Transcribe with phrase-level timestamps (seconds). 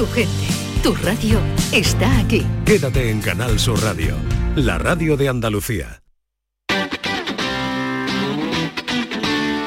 [0.00, 0.48] tu gente,
[0.82, 1.38] tu radio
[1.72, 2.42] está aquí.
[2.64, 4.16] Quédate en Canal Sur Radio,
[4.56, 6.02] la radio de Andalucía.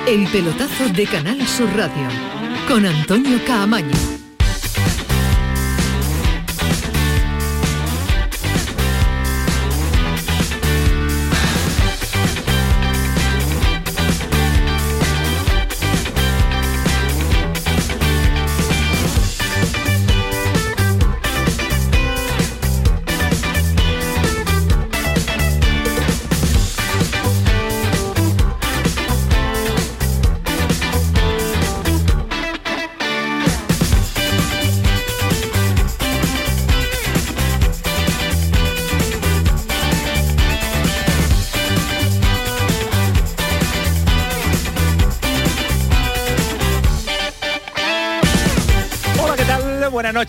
[0.07, 2.09] El pelotazo de Canal Sur Radio
[2.67, 4.12] con Antonio Caamaño.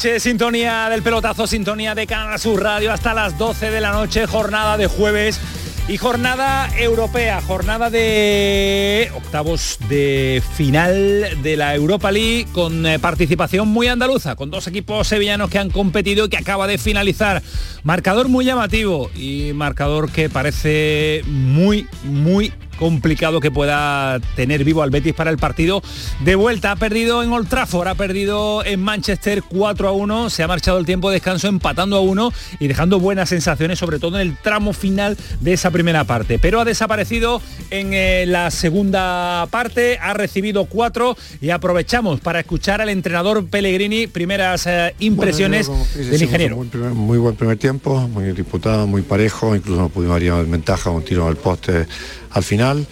[0.04, 4.76] Sintonía del pelotazo, sintonía de Canal Sur Radio hasta las 12 de la noche, jornada
[4.76, 5.40] de jueves
[5.88, 13.68] y jornada europea, jornada de octavos de final de la Europa League con eh, participación
[13.68, 17.42] muy andaluza, con dos equipos sevillanos que han competido y que acaba de finalizar.
[17.82, 24.90] Marcador muy llamativo y marcador que parece muy, muy complicado que pueda tener vivo al
[24.90, 25.82] Betis para el partido
[26.20, 26.72] de vuelta.
[26.72, 30.78] Ha perdido en Old Trafford, ha perdido en Manchester 4 a 1, se ha marchado
[30.78, 34.36] el tiempo de descanso empatando a 1 y dejando buenas sensaciones, sobre todo en el
[34.36, 36.38] tramo final de esa primera parte.
[36.38, 42.80] Pero ha desaparecido en eh, la segunda parte, ha recibido 4 y aprovechamos para escuchar
[42.80, 46.56] al entrenador Pellegrini, primeras eh, impresiones del ingeniero.
[46.94, 51.26] Muy, buen primer tiempo, muy disputado, muy parejo, incluso no pudimos en ventaja, un tiro
[51.26, 51.86] al poste
[52.34, 52.86] al final.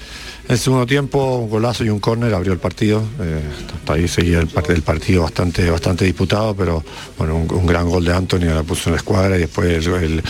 [0.45, 3.03] En el segundo tiempo, un golazo y un córner abrió el partido.
[3.21, 3.41] Eh,
[3.75, 6.83] hasta ahí seguía el, partido bastante, bastante disputado, pero
[7.19, 10.23] bueno, un, gran gol de Anthony, la puso en la escuadra y después el,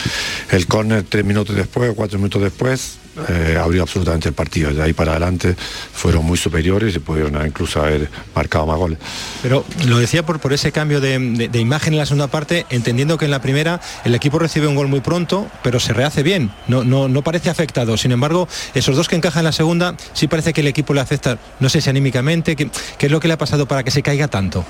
[0.50, 4.72] el córner tres minutos después, cuatro minutos después, eh, abrió absolutamente el partido.
[4.72, 5.54] De ahí para adelante
[5.92, 8.98] fueron muy superiores y pudieron incluso haber marcado más goles.
[9.42, 11.14] Pero lo decía por, por ese cambio de,
[11.54, 14.88] imagen en la segunda parte, entendiendo que en la primera el equipo recibe un gol
[14.88, 17.96] muy pronto, pero se rehace bien, no, no, no parece afectado.
[17.96, 21.00] Sin embargo, esos dos que encajan en la segunda, sí parece que el equipo le
[21.00, 23.90] afecta, no sé si anímicamente, ¿qué, qué es lo que le ha pasado para que
[23.90, 24.64] se caiga tanto?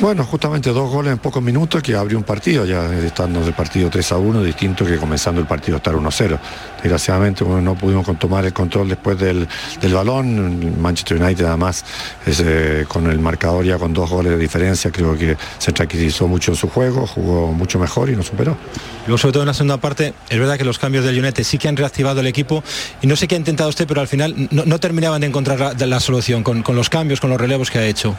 [0.00, 3.88] Bueno, justamente dos goles en pocos minutos que abrió un partido, ya estando el partido
[3.88, 6.38] 3 a 1, distinto que comenzando el partido estar 1 a 0.
[6.82, 9.46] Desgraciadamente no pudimos tomar el control después del,
[9.92, 10.80] balón.
[10.80, 11.84] Manchester United además
[12.26, 16.50] eh, con el marcador ya con dos goles de diferencia, creo que se tranquilizó mucho
[16.50, 18.56] en su juego, jugó mucho mejor y nos superó.
[19.06, 21.58] Luego, sobre todo en la segunda parte, es verdad que los cambios del United sí
[21.58, 22.64] que han reactivado el equipo
[23.02, 26.00] y no sé qué ha intentado usted, pero al final no, terminaban de encontrar la,
[26.00, 28.16] solución con los cambios, con los relevos que ha hecho.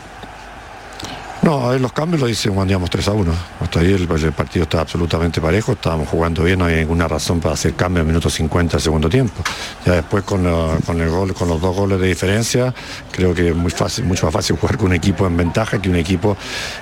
[1.44, 3.34] No, los cambios lo hice cuando íbamos 3 a 1.
[3.60, 7.56] Hasta ahí el, partido está absolutamente parejo, estábamos jugando bien, no hay ninguna razón para
[7.56, 9.44] hacer cambio en minuto 50 del segundo tiempo.
[9.86, 12.74] Ya después con, el gol, con los dos goles de diferencia,
[13.12, 15.90] creo que es muy fácil, mucho más fácil jugar con un equipo en ventaja que
[15.90, 16.38] un equipo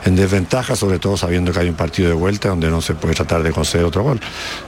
[0.05, 3.15] en desventaja, sobre todo sabiendo que hay un partido de vuelta donde no se puede
[3.15, 4.19] tratar de conceder otro gol.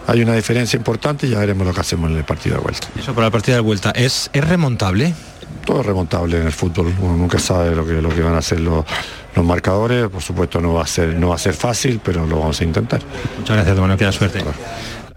[0.07, 2.87] Hay una diferencia importante y ya veremos lo que hacemos en el partido de vuelta.
[2.97, 5.13] Eso para el partido de vuelta, ¿es, es remontable?
[5.65, 6.93] todo es remontable en el fútbol.
[6.99, 8.85] Uno nunca sabe lo que, lo que van a hacer los,
[9.35, 10.07] los marcadores.
[10.09, 12.63] Por supuesto no va a ser, no va a ser fácil, pero lo vamos a
[12.63, 13.01] intentar.
[13.39, 14.43] Muchas gracias, bueno, que suerte.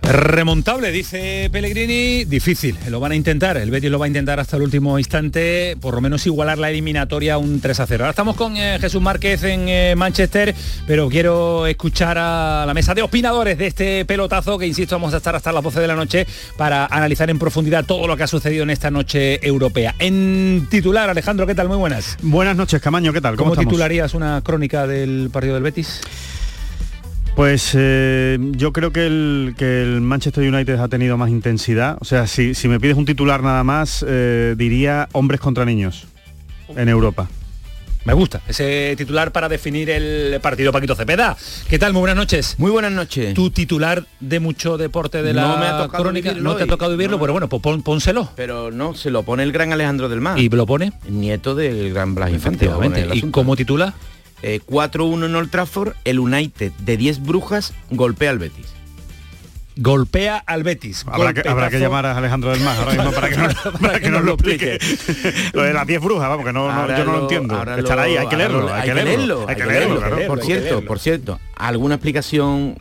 [0.02, 4.56] Remontable, dice Pellegrini, difícil, lo van a intentar, el Betis lo va a intentar hasta
[4.56, 8.04] el último instante, por lo menos igualar la eliminatoria a un 3 a 0.
[8.04, 10.54] Ahora estamos con eh, Jesús Márquez en eh, Manchester,
[10.86, 15.16] pero quiero escuchar a la mesa de opinadores de este pelotazo, que insisto, vamos a
[15.16, 16.26] estar hasta las 12 de la noche
[16.56, 19.94] para analizar en profundidad todo lo que ha sucedido en esta noche europea.
[19.98, 21.68] En titular, Alejandro, ¿qué tal?
[21.68, 22.16] Muy buenas.
[22.22, 23.36] Buenas noches, Camaño, ¿qué tal?
[23.36, 26.00] ¿Cómo, ¿Cómo titularías una crónica del partido del Betis?
[27.36, 31.98] Pues eh, yo creo que el, que el, Manchester United ha tenido más intensidad.
[32.00, 36.06] O sea, si, me pides un titular nada más, eh, diría hombres contra niños
[36.74, 37.28] en Europa.
[38.06, 41.36] Me gusta ese titular para definir el partido Paquito Cepeda.
[41.68, 41.92] ¿Qué tal?
[41.92, 42.54] Muy buenas noches.
[42.56, 43.34] Muy buenas noches.
[43.34, 47.20] Tu titular de mucho deporte de la me ha crónica, no te ha tocado vivirlo,
[47.20, 48.30] pero bueno, pues pónselo.
[48.34, 50.38] Pero no, se lo pone el gran Alejandro del Mar.
[50.38, 50.92] ¿Y lo pone?
[51.06, 52.70] nieto del gran Blas Infante.
[53.12, 53.92] ¿Y cómo titula?
[54.42, 58.66] 4-1 eh, en Old Trafford, el United de 10 brujas golpea al Betis.
[59.78, 61.04] Golpea al Betis.
[61.06, 63.28] Habrá, que, llamar a Alejandro del Mar ahora mismo para
[64.00, 64.78] que, nos, lo explique.
[65.52, 67.62] lo de las 10 brujas, vamos, que no, yo no lo entiendo.
[67.76, 69.44] Estar ahí, hay que leerlo, hay, que leerlo.
[69.46, 72.78] Hay que leerlo, Por cierto, por cierto, ¿alguna explicación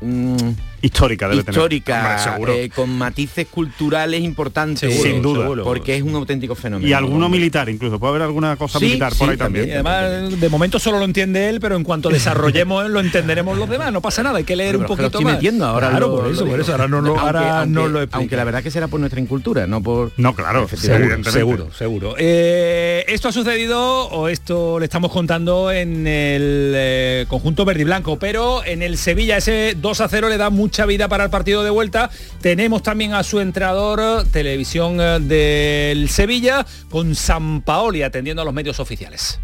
[0.00, 0.50] mm,
[0.82, 1.56] histórica debe tener.
[1.56, 2.52] histórica, Hombre, seguro.
[2.52, 4.80] eh, con matices culturales importantes.
[4.80, 5.40] Seguro, Sin duda.
[5.42, 5.64] seguro.
[5.64, 6.88] Porque es un auténtico fenómeno.
[6.88, 9.68] y alguno militar incluso, puede haber alguna cosa Sí, militar por sí, ahí también.
[9.68, 13.68] Y además, de momento solo lo entiende él, pero en cuanto desarrollemos lo entenderemos los
[13.68, 13.92] demás.
[13.92, 15.34] No pasa nada, hay que leer Pero un es que lo poquito estoy más.
[15.34, 15.90] metiendo ahora.
[15.90, 16.72] Claro, lo- por eso, por eso.
[16.72, 18.16] Ahora no lo, ahora aunque- no lo explica.
[18.18, 20.12] Aunque la verdad que será por nuestra incultura, no por...
[20.16, 21.30] No, claro, evidentemente.
[21.30, 22.14] Seguro, seguro.
[22.18, 27.84] Eh, esto ha sucedido, o esto le estamos contando en el eh, conjunto verde y
[27.84, 31.28] blanco, pero en el Sevilla ese 2 a 0 le da mucha vida para el
[31.30, 32.08] partido de vuelta.
[32.40, 38.54] Tenemos también a su entrenador, televisión eh, del Sevilla, con San Paoli atendiendo a los
[38.54, 39.38] medios oficiales.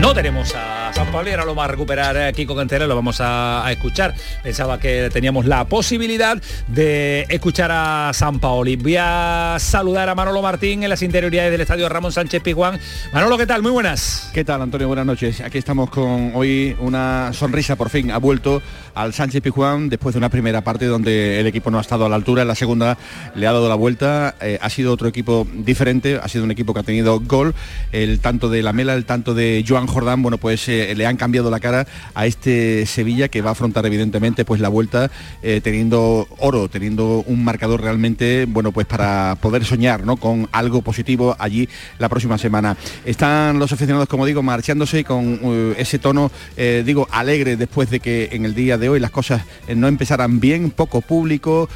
[0.00, 3.20] No tenemos a San Pablo ahora lo va a recuperar eh, Kiko Cantera, lo vamos
[3.20, 4.14] a, a escuchar.
[4.42, 8.76] Pensaba que teníamos la posibilidad de escuchar a San Paoli.
[8.76, 12.78] Voy a saludar a Manolo Martín en las interioridades del estadio Ramón Sánchez Pizjuán.
[13.12, 13.62] Manolo, ¿qué tal?
[13.62, 14.30] Muy buenas.
[14.32, 14.86] ¿Qué tal, Antonio?
[14.86, 15.40] Buenas noches.
[15.40, 18.10] Aquí estamos con hoy una sonrisa por fin.
[18.10, 18.62] Ha vuelto
[18.94, 22.08] al Sánchez Pizjuán después de una primera parte donde el equipo no ha estado a
[22.08, 22.42] la altura.
[22.42, 22.96] En la segunda
[23.34, 24.34] le ha dado la vuelta.
[24.40, 26.20] Eh, ha sido otro equipo diferente.
[26.22, 27.54] Ha sido un equipo que ha tenido gol.
[27.92, 31.50] El tanto de Lamela, el tanto de Joan Jordán, bueno, pues eh, le han cambiado
[31.50, 35.10] la cara a este Sevilla que va a afrontar evidentemente pues la vuelta
[35.42, 40.16] eh, teniendo oro, teniendo un marcador realmente, bueno, pues para poder soñar, ¿no?
[40.16, 41.68] Con algo positivo allí
[41.98, 42.76] la próxima semana.
[43.04, 48.00] Están los aficionados, como digo, marchándose con eh, ese tono, eh, digo, alegre después de
[48.00, 49.42] que en el día de hoy las cosas
[49.74, 51.68] no empezaran bien, poco público,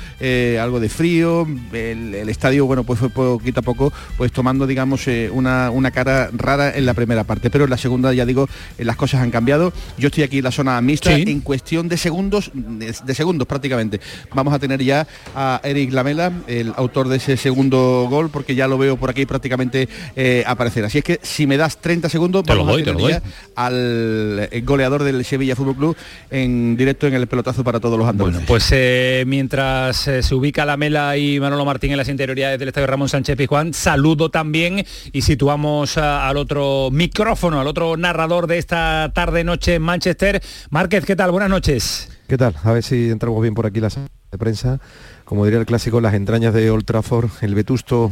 [0.60, 5.70] algo de frío, el, estadio, bueno, pues fue poquito a poco, pues tomando, digamos, una,
[5.70, 8.48] una cara rara en la primera parte, pero en la segunda, ya digo,
[8.78, 9.72] eh, las cosas han cambiado.
[9.98, 11.22] Yo estoy aquí en la zona mixta, Sí.
[11.26, 14.00] en cuestión de segundos, de, de segundos prácticamente.
[14.34, 18.66] Vamos a tener ya a Eric Lamela, el autor de ese segundo gol, porque ya
[18.66, 20.84] lo veo por aquí prácticamente eh, aparecer.
[20.84, 23.00] Así es que si me das 30 segundos, Te lo vamos doy, a te lo
[23.56, 25.96] al eh, goleador del Sevilla Fútbol Club
[26.30, 28.34] en directo en el pelotazo para todos los andaluces.
[28.40, 32.58] Bueno, pues eh, mientras eh, se ubica la Mela y Manolo Martín en las interioridades
[32.58, 37.96] del estadio Ramón Sánchez Pizjuán, saludo también y situamos a- al otro micrófono, al otro
[37.96, 38.79] narrador de esta
[39.14, 40.42] tarde-noche en Manchester.
[40.70, 41.30] Márquez, ¿qué tal?
[41.30, 42.08] Buenas noches.
[42.26, 42.54] ¿Qué tal?
[42.62, 43.88] A ver si entramos bien por aquí la
[44.30, 44.80] de prensa.
[45.24, 48.10] Como diría el clásico, las entrañas de Old Trafford, el vetusto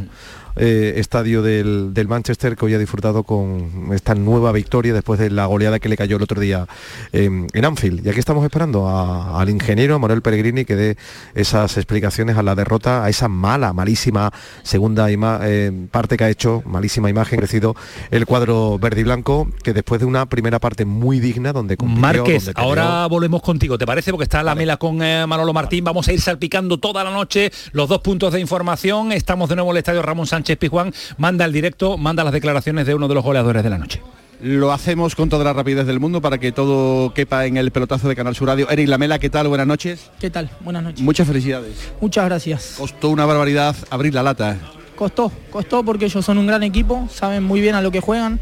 [0.59, 5.31] eh, estadio del, del Manchester que hoy ha disfrutado con esta nueva victoria después de
[5.31, 6.67] la goleada que le cayó el otro día
[7.13, 8.05] eh, en Anfield.
[8.07, 10.97] Y aquí estamos esperando a- al ingeniero, Manuel Pellegrini, que dé
[11.35, 14.33] esas explicaciones a la derrota, a esa mala, malísima
[14.63, 17.75] segunda eh, parte que ha hecho, malísima imagen, crecido
[18.11, 22.01] el cuadro verde y blanco, que después de una primera parte muy digna, donde compitió,
[22.01, 24.11] Márquez, donde ahora volvemos contigo, ¿te parece?
[24.11, 27.51] Porque está la mela con eh, Manolo Martín, vamos a ir salpicando toda la noche
[27.73, 31.45] los dos puntos de información, estamos de nuevo en el estadio Ramón Sánchez Pizjuán, manda
[31.45, 34.01] el directo, manda las declaraciones de uno de los goleadores de la noche.
[34.41, 38.09] Lo hacemos con toda la rapidez del mundo para que todo quepa en el pelotazo
[38.09, 38.71] de Canal Sur Radio.
[38.71, 39.49] Eric Lamela, ¿qué tal?
[39.49, 40.11] Buenas noches.
[40.21, 40.49] ¿Qué tal?
[40.61, 41.01] Buenas noches.
[41.01, 41.91] Muchas felicidades.
[42.01, 42.77] Muchas gracias.
[42.79, 44.57] Costó una barbaridad abrir la lata.
[44.95, 48.41] Costó, costó porque ellos son un gran equipo, saben muy bien a lo que juegan,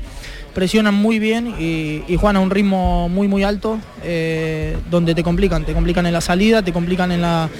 [0.54, 5.22] presionan muy bien y, y juegan a un ritmo muy muy alto, eh, donde te
[5.22, 7.50] complican, te complican en la salida, te complican en la,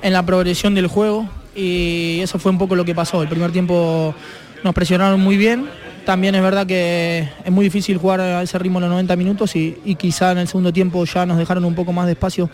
[0.00, 1.28] en la progresión del juego
[1.58, 3.20] y eso fue un poco lo que pasó.
[3.22, 4.14] El primer tiempo
[4.62, 5.66] nos presionaron muy bien.
[6.06, 9.76] También es verdad que es muy difícil jugar a ese ritmo los 90 minutos y,
[9.84, 12.48] y quizá en el segundo tiempo ya nos dejaron un poco más de espacio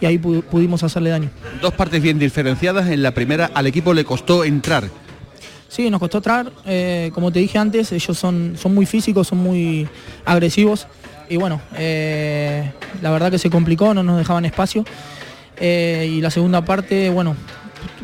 [0.00, 1.30] y ahí pu- pudimos hacerle daño.
[1.62, 2.88] Dos partes bien diferenciadas.
[2.88, 4.88] En la primera al equipo le costó entrar.
[5.68, 6.50] Sí, nos costó entrar.
[6.64, 9.86] eh, como te dije antes, ellos son, son muy físicos, son muy
[10.24, 10.86] agresivos.
[11.28, 14.84] Y bueno, eh, la verdad que se complicó, no nos dejaban espacio.
[15.58, 17.36] Eh, y la segunda parte, bueno,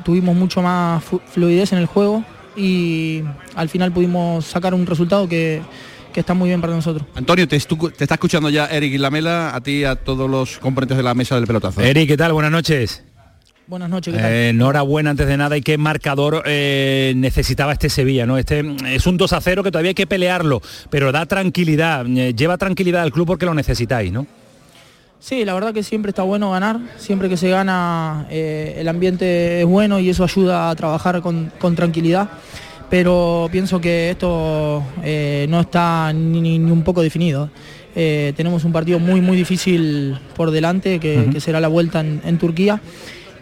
[0.05, 1.03] tuvimos mucho más
[1.33, 2.25] fluidez en el juego
[2.57, 3.23] y
[3.55, 5.63] al final pudimos sacar un resultado que,
[6.13, 7.07] que está muy bien para nosotros.
[7.15, 10.59] Antonio, te, estu- te está escuchando ya Eric Lamela, a ti y a todos los
[10.59, 11.81] componentes de la mesa del pelotazo.
[11.81, 12.33] Eric, ¿qué tal?
[12.33, 13.03] Buenas noches.
[13.69, 14.31] Buenas noches, ¿qué tal?
[14.33, 18.37] Eh, enhorabuena antes de nada y qué marcador eh, necesitaba este Sevilla, ¿no?
[18.37, 20.61] Este es un 2 a 0 que todavía hay que pelearlo,
[20.91, 24.27] pero da tranquilidad, eh, lleva tranquilidad al club porque lo necesitáis, ¿no?
[25.23, 29.61] Sí, la verdad que siempre está bueno ganar, siempre que se gana eh, el ambiente
[29.61, 32.29] es bueno y eso ayuda a trabajar con, con tranquilidad,
[32.91, 37.51] pero pienso que esto eh, no está ni, un poco definido.
[37.95, 42.39] Eh, tenemos un partido muy muy difícil por delante, que, será la vuelta en, en
[42.39, 42.81] Turquía,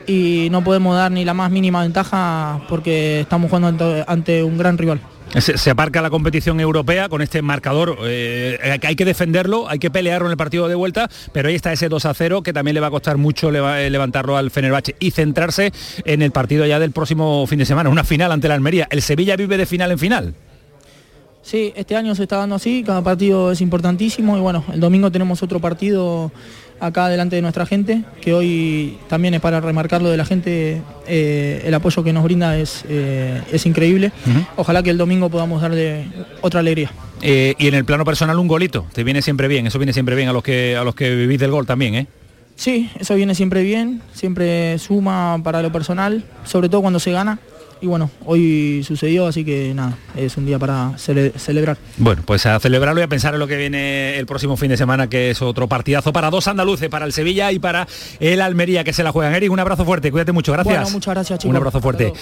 [0.07, 4.59] y no podemos dar ni la más mínima ventaja porque estamos jugando ante- ante un
[4.59, 5.01] gran rival.
[5.39, 7.99] Se, aparca la competición europea con este marcador.
[8.03, 11.73] eh, hay que defenderlo, hay que pelearlo en el partido de vuelta, pero ahí está
[11.73, 14.97] ese 2 a 0 que también le va a costar mucho eh, levantarlo al Fenerbahce
[14.99, 15.73] y centrarse
[16.05, 18.89] en el partido ya del próximo fin de semana, una final ante la Almería.
[18.91, 20.35] El Sevilla vive de final en final.
[21.43, 25.11] Sí, este año se está dando así, cada partido es importantísimo y bueno, el domingo
[25.11, 26.33] tenemos otro partido
[26.81, 31.63] acá delante de nuestra gente, que hoy también es para remarcarlo de la gente, eh,
[31.65, 34.13] el apoyo que nos brinda es, eh, es increíble.
[34.57, 36.07] Ojalá que el domingo podamos darle
[36.41, 36.91] otra alegría.
[37.23, 40.17] Eh, y en el plano personal un golito, te viene siempre bien, eso viene siempre
[40.17, 42.07] bien a los que a los que vivís del gol también, ¿eh?
[42.57, 47.39] Sí, eso viene siempre bien, siempre suma para lo personal, sobre todo cuando se gana
[47.81, 51.79] y bueno, hoy sucedió, así que nada, es un día para cele- celebrar.
[51.97, 54.77] Bueno, pues a celebrarlo y a pensar en lo que viene el próximo fin de
[54.77, 57.87] semana, que es otro partidazo para dos andaluces, para el Sevilla y para
[58.21, 59.35] el Almería, que se la juegan.
[59.35, 60.77] Eric, un abrazo fuerte, cuídate mucho, gracias.
[60.77, 61.51] Bueno, muchas gracias, chicos.
[61.51, 62.13] Un abrazo fuerte.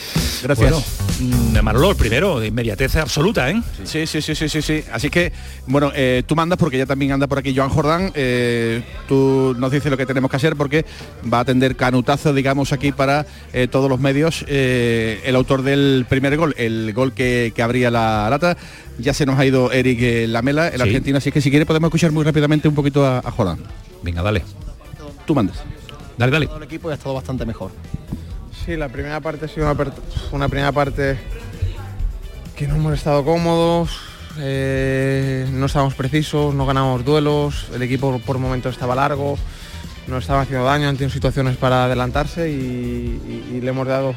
[0.43, 0.71] Gracias.
[0.71, 0.85] Bueno,
[1.21, 3.61] mm, Manolo, el primero, de inmediatez absoluta, ¿eh?
[3.85, 4.85] Sí, sí, sí, sí, sí, sí.
[4.93, 5.33] Así que,
[5.67, 8.13] bueno, eh, tú mandas porque ya también anda por aquí Joan Jordán.
[8.15, 10.85] eh, tú nos dices lo que tenemos que hacer porque
[11.33, 14.45] va a atender canutazo, digamos, aquí para eh, todos los medios.
[14.49, 18.57] eh, el autor del primer gol, el gol que, que abría la lata.
[18.99, 20.83] Ya se nos ha ido Eric eh, Lamela, el Sí.
[20.83, 23.59] argentino, así que si quiere podemos escuchar muy rápidamente un poquito a, a Jordán.
[24.03, 24.43] Venga, dale.
[25.27, 25.59] Tú mandas.
[26.17, 26.49] Dale, dale.
[26.57, 27.71] El equipo ha estado bastante mejor.
[28.65, 29.67] Sí, la primera parte ha sido
[30.33, 31.17] una, primera parte
[32.57, 33.91] que no hemos estado cómodos,
[34.41, 39.39] eh, no estábamos precisos, no ganamos duelos, el equipo por momentos estaba largo,
[40.09, 44.15] nos estaban haciendo daño, han tenido situaciones para adelantarse y, y- y le hemos dado,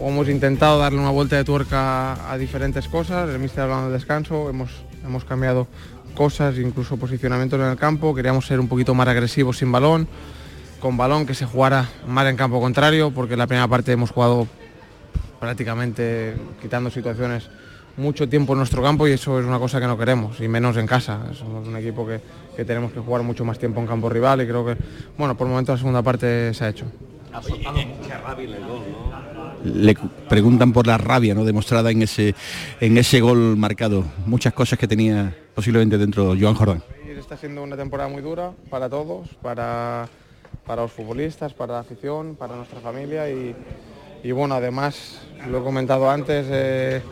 [0.00, 4.48] hemos intentado darle una vuelta de tuerca a diferentes cosas, el míster hablando del descanso,
[4.48, 4.70] hemos,
[5.04, 5.66] hemos cambiado
[6.14, 10.08] cosas, incluso posicionamientos en el campo, queríamos ser un poquito más agresivos sin balón,
[10.80, 14.10] con balón que se jugara más en campo contrario, porque en la primera parte hemos
[14.10, 14.46] jugado
[15.40, 17.48] prácticamente quitando situaciones
[17.96, 20.76] mucho tiempo en nuestro campo y eso es una cosa que no queremos, y menos
[20.76, 21.20] en casa.
[21.34, 22.20] Somos un equipo que,
[22.56, 24.76] que tenemos que jugar mucho más tiempo en campo rival y creo que,
[25.16, 26.86] bueno, por el momento la segunda parte se ha hecho.
[29.64, 29.96] Le
[30.28, 31.44] preguntan por la rabia ¿no?
[31.44, 32.34] demostrada en ese,
[32.80, 34.04] en ese gol marcado.
[34.26, 36.82] Muchas cosas que tenía posiblemente dentro Joan Jordán.
[37.18, 40.08] Está siendo una temporada muy dura para todos, para,
[40.66, 43.54] para los futbolistas, para la afición, para nuestra familia y,
[44.22, 47.02] y bueno, además, lo he comentado antes, eh,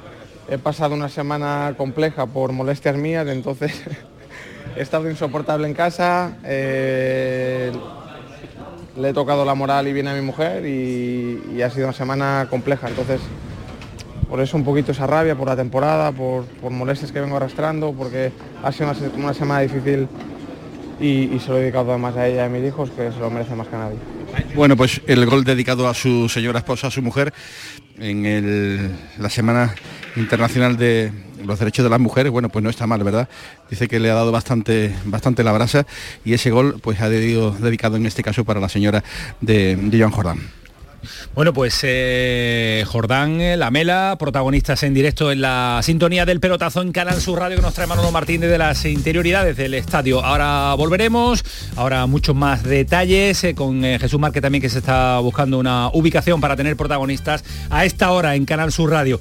[0.49, 3.83] he pasado una semana compleja por molestias mías, entonces
[4.77, 7.73] he estado insoportable en casa, eh,
[9.01, 12.47] le he tocado la moral y bien a mi mujer y, ha sido una semana
[12.51, 13.21] compleja, entonces
[14.29, 17.93] por eso un poquito esa rabia por la temporada, por, por molestias que vengo arrastrando,
[17.93, 20.07] porque ha sido una, se- una semana difícil
[21.01, 23.19] y, y se lo he dedicado además a ella y a mis hijos, que se
[23.19, 23.97] lo merece más que a nadie.
[24.55, 27.33] Bueno, pues el gol dedicado a su señora esposa, a su mujer,
[27.99, 29.75] en el- la Semana
[30.17, 31.11] Internacional de
[31.45, 33.29] los Derechos de las Mujeres, bueno, pues no está mal, ¿verdad?
[33.71, 35.87] Dice que le ha dado bastante, bastante la brasa
[36.25, 39.03] y ese gol pues ha dedido- dedicado en este caso para la señora
[39.41, 40.39] de, de Joan Jordán.
[41.35, 46.93] Bueno, pues eh, Jordán, eh, Lamela, protagonistas en directo en la sintonía del pelotazo en
[46.93, 50.23] Canal Sur Radio que nos trae Manolo Martínez de las interioridades del estadio.
[50.23, 51.43] Ahora volveremos,
[51.77, 55.89] ahora muchos más detalles eh, con eh, Jesús Márquez también que se está buscando una
[55.95, 59.19] ubicación para tener protagonistas a esta hora en Canal Sur Radio.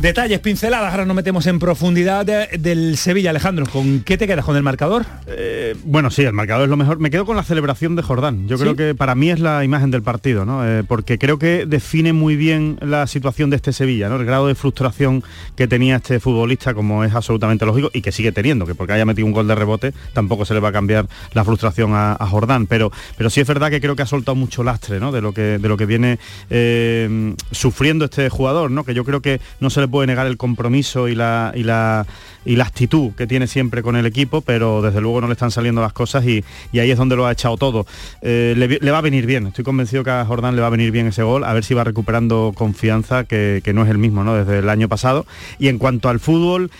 [0.00, 3.66] Detalles, pinceladas, ahora nos metemos en profundidad de- del Sevilla, Alejandro.
[3.66, 5.04] ¿Con qué te quedas con el marcador?
[5.26, 7.00] Eh, bueno, sí, el marcador es lo mejor.
[7.00, 8.46] Me quedo con la celebración de Jordán.
[8.46, 10.64] Yo creo que para mí es la imagen del partido, ¿no?
[10.64, 14.14] Eh, porque creo que define muy bien la situación de este Sevilla, ¿no?
[14.20, 15.24] El grado de frustración
[15.56, 19.04] que tenía este futbolista, como es absolutamente lógico, y que sigue teniendo, que porque haya
[19.04, 22.26] metido un gol de rebote, tampoco se le va a cambiar la frustración a, a
[22.28, 22.68] Jordán.
[22.68, 25.10] Pero, pero sí es verdad que creo que ha soltado mucho lastre, ¿no?
[25.10, 28.84] De lo que, de lo que viene eh, sufriendo este jugador, ¿no?
[28.84, 32.06] Que yo creo que no se le puede negar el compromiso y la, y la,
[32.44, 35.50] y la actitud que tiene siempre con el equipo, pero desde luego no le están
[35.50, 36.44] saliendo las cosas y,
[36.78, 37.86] ahí es donde lo ha echado todo.
[38.22, 40.90] Eh, le va a venir bien, estoy convencido que a Jordán le va a venir
[40.90, 44.24] bien ese gol, a ver si va recuperando confianza, que, que no es el mismo
[44.24, 44.34] ¿no?
[44.34, 45.26] desde el año pasado.
[45.58, 46.70] Y en cuanto al fútbol,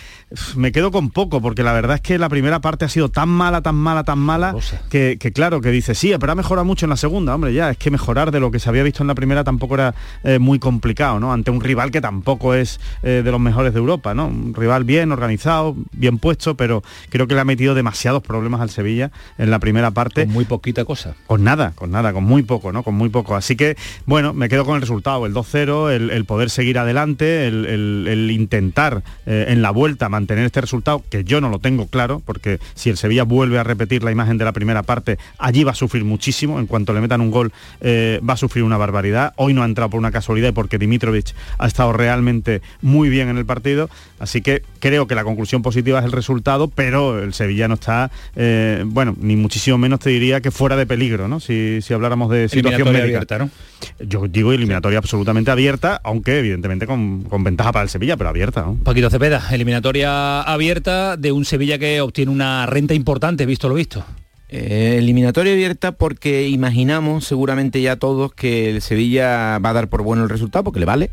[0.55, 3.29] me quedo con poco, porque la verdad es que la primera parte ha sido tan
[3.29, 4.53] mala, tan mala, tan mala,
[4.89, 7.71] que, que claro, que dice, sí, pero ha mejorado mucho en la segunda, hombre, ya,
[7.71, 10.37] es que mejorar de lo que se había visto en la primera tampoco era eh,
[10.37, 11.33] muy complicado, ¿no?
[11.33, 14.27] Ante un rival que tampoco es eh, de los mejores de Europa, ¿no?
[14.27, 18.69] Un rival bien organizado, bien puesto, pero creo que le ha metido demasiados problemas al
[18.69, 20.25] Sevilla en la primera parte.
[20.25, 21.15] Con muy poquita cosa.
[21.25, 22.83] Con nada, con nada, con muy poco, ¿no?
[22.83, 23.35] Con muy poco.
[23.35, 27.47] Así que, bueno, me quedo con el resultado, el 2-0, el, el poder seguir adelante,
[27.47, 31.59] el, el- el intentar eh, en la vuelta mantener este resultado, que yo no lo
[31.59, 35.17] tengo claro, porque si el Sevilla vuelve a repetir la imagen de la primera parte,
[35.37, 36.59] allí va a sufrir muchísimo.
[36.59, 39.33] En cuanto le metan un gol, eh, va a sufrir una barbaridad.
[39.37, 43.29] Hoy no ha entrado por una casualidad y porque Dimitrovic ha estado realmente muy bien
[43.29, 43.89] en el partido.
[44.19, 48.11] Así que creo que la conclusión positiva es el resultado, pero el Sevilla no está,
[48.35, 51.39] eh, bueno, ni muchísimo menos te diría que fuera de peligro, ¿no?
[51.39, 53.17] Si, si habláramos de situación Eliminatoria médica.
[53.17, 54.05] abierta, ¿no?
[54.05, 58.61] Yo digo eliminatoria absolutamente abierta, aunque evidentemente con, con ventaja para el Sevilla, pero abierta,
[58.61, 58.75] ¿no?
[58.83, 64.03] Paquito Cepeda, eliminatoria abierta de un Sevilla que obtiene una renta importante, visto lo visto.
[64.51, 70.01] Eh, eliminatoria abierta porque imaginamos seguramente ya todos que el Sevilla va a dar por
[70.01, 71.11] bueno el resultado porque le vale.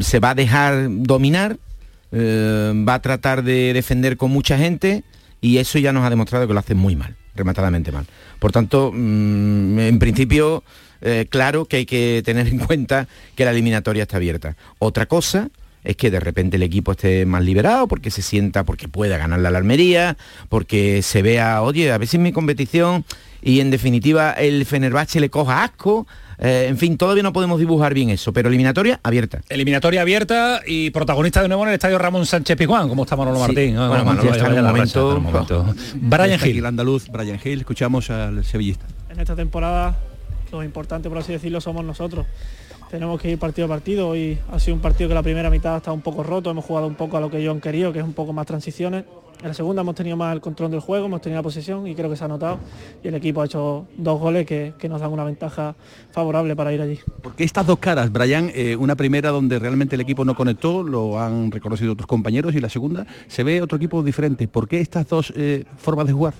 [0.00, 1.58] Se va a dejar dominar,
[2.12, 5.02] eh, va a tratar de defender con mucha gente
[5.40, 8.06] y eso ya nos ha demostrado que lo hace muy mal, rematadamente mal.
[8.38, 10.62] Por tanto, mm, en principio,
[11.00, 14.56] eh, claro que hay que tener en cuenta que la eliminatoria está abierta.
[14.78, 15.50] Otra cosa
[15.84, 19.40] es que de repente el equipo esté más liberado porque se sienta, porque pueda ganar
[19.40, 20.16] la Almería,
[20.48, 23.04] porque se vea, oye, a ver si es mi competición
[23.42, 26.06] y en definitiva el Fenerbahce le coja asco.
[26.44, 29.40] Eh, en fin, todavía no podemos dibujar bien eso, pero eliminatoria abierta.
[29.48, 32.88] Eliminatoria abierta y protagonista de nuevo en el estadio Ramón Sánchez Pizjuán.
[32.88, 33.42] ¿Cómo está Manolo Sí.
[33.42, 33.76] Martín?
[33.76, 35.74] Ah, Bueno, Manolo, Manolo está vaya en un momento-.
[35.94, 36.58] Brian Hill.
[36.58, 38.84] el andaluz, Brian Hill, escuchamos al sevillista.
[39.10, 39.96] En esta temporada
[40.50, 42.26] lo importante, por así decirlo, somos nosotros.
[42.92, 44.10] Tenemos que ir partido a partido.
[44.10, 46.86] Hoy ha sido un partido que la primera mitad está un poco roto, hemos jugado
[46.86, 49.04] un poco a lo que ellos han querido, que es un poco más transiciones.
[49.40, 51.94] En la segunda hemos tenido más el control del juego, hemos tenido la posesión y
[51.94, 52.58] creo que se ha notado.
[53.02, 55.74] Y el equipo ha hecho dos goles que, que nos dan una ventaja
[56.10, 57.00] favorable para ir allí.
[57.22, 61.18] Porque estas dos caras, Brian, eh, una primera donde realmente el equipo no conectó, lo
[61.18, 64.48] han reconocido otros compañeros, y la segunda se ve otro equipo diferente.
[64.48, 66.34] ¿Por qué estas dos eh, formas de jugar?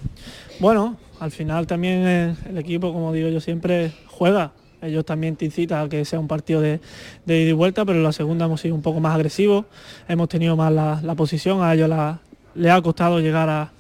[0.61, 4.53] Bueno, al final también eh, el equipo, como digo yo siempre, juega.
[4.83, 6.81] Ellos también te incitan a que sea un partido de,
[7.25, 9.65] de ida y vuelta, pero en la segunda hemos sido un poco más agresivos,
[10.09, 12.19] hemos tenido más la, la posición, a ellos la-
[12.57, 13.71] les ha costado llegar a,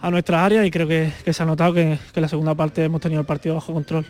[0.00, 2.54] a nuestras áreas y creo que, que se ha notado que, que en la segunda
[2.56, 4.04] parte hemos tenido el partido bajo control.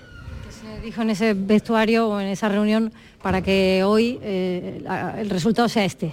[0.50, 2.92] Se dijo en ese vestuario o en esa reunión
[3.22, 4.82] para que hoy eh,
[5.18, 6.12] el resultado sea este.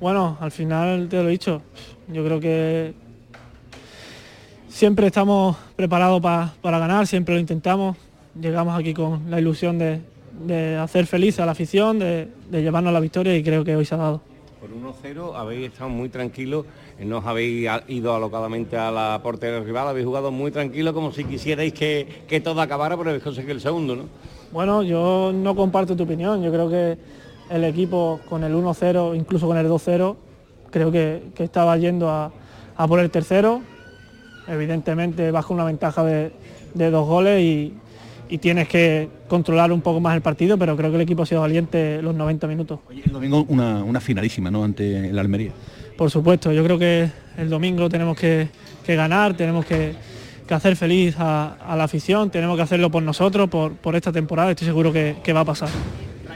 [0.00, 1.60] Bueno, al final te lo he dicho,
[2.06, 2.94] yo creo que
[4.68, 7.96] siempre estamos preparados pa- para ganar, siempre lo intentamos,
[8.40, 10.00] llegamos aquí con la ilusión de,
[10.46, 13.84] de hacer feliz a la afición, de, de llevarnos la victoria y creo que hoy
[13.84, 14.20] se ha dado.
[14.60, 16.66] Por 1-0 habéis estado muy tranquilos,
[16.98, 21.12] eh, no os habéis ido alocadamente a la portería rival, habéis jugado muy tranquilo como
[21.12, 24.04] si quisierais que, que todo acabara, pero habéis conseguido el segundo, ¿no?
[24.50, 26.98] Bueno, yo no comparto tu opinión, yo creo que
[27.50, 30.16] el equipo con el 1-0, incluso con el 2-0,
[30.70, 32.32] creo que, que estaba yendo a,
[32.76, 33.60] a por el tercero,
[34.48, 36.32] evidentemente con una ventaja de,
[36.74, 37.74] de dos goles y,
[38.28, 41.26] y tienes que controlar un poco más el partido, pero creo que el equipo ha
[41.26, 42.80] sido valiente los 90 minutos.
[43.04, 44.64] El domingo una, una finalísima, ¿no?
[44.64, 45.52] Ante el Almería.
[45.96, 48.48] Por supuesto, yo creo que el domingo tenemos que,
[48.84, 49.94] que ganar, tenemos que,
[50.46, 54.12] que hacer feliz a, a la afición, tenemos que hacerlo por nosotros, por, por esta
[54.12, 55.68] temporada, estoy seguro que, que va a pasar.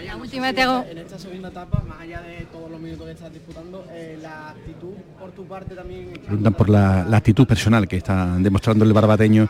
[0.05, 0.85] La última te hago...
[0.91, 4.51] En esta segunda etapa, más allá de todos los minutos que estás disputando, eh, la
[4.51, 6.11] actitud por tu parte también...
[6.27, 9.49] Preguntan por la, la actitud personal que está demostrando el barbateño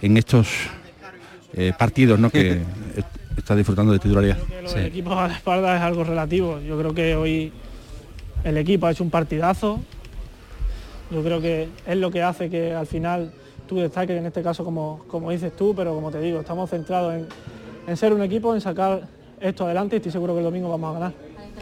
[0.00, 0.48] en estos
[1.56, 2.30] eh, partidos, ¿no?
[2.30, 2.52] Que
[2.96, 4.38] est- está disfrutando de titularidad.
[4.62, 6.58] Lo del equipo a la espalda es algo relativo.
[6.60, 7.52] Yo creo que hoy
[8.44, 9.80] el equipo ha hecho un partidazo.
[11.10, 13.32] Yo creo que es lo que hace que al final
[13.68, 17.14] tú destaques, en este caso como, como dices tú, pero como te digo, estamos centrados
[17.14, 17.26] en,
[17.86, 19.02] en ser un equipo, en sacar
[19.40, 21.12] esto adelante y estoy seguro que el domingo vamos a ganar.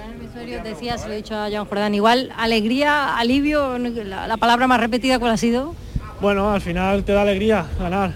[0.07, 4.37] En el vestuario decía, se lo he dicho a Joan Jordán, igual alegría, alivio, la
[4.39, 5.75] palabra más repetida cuál ha sido.
[6.21, 8.13] Bueno, al final te da alegría ganar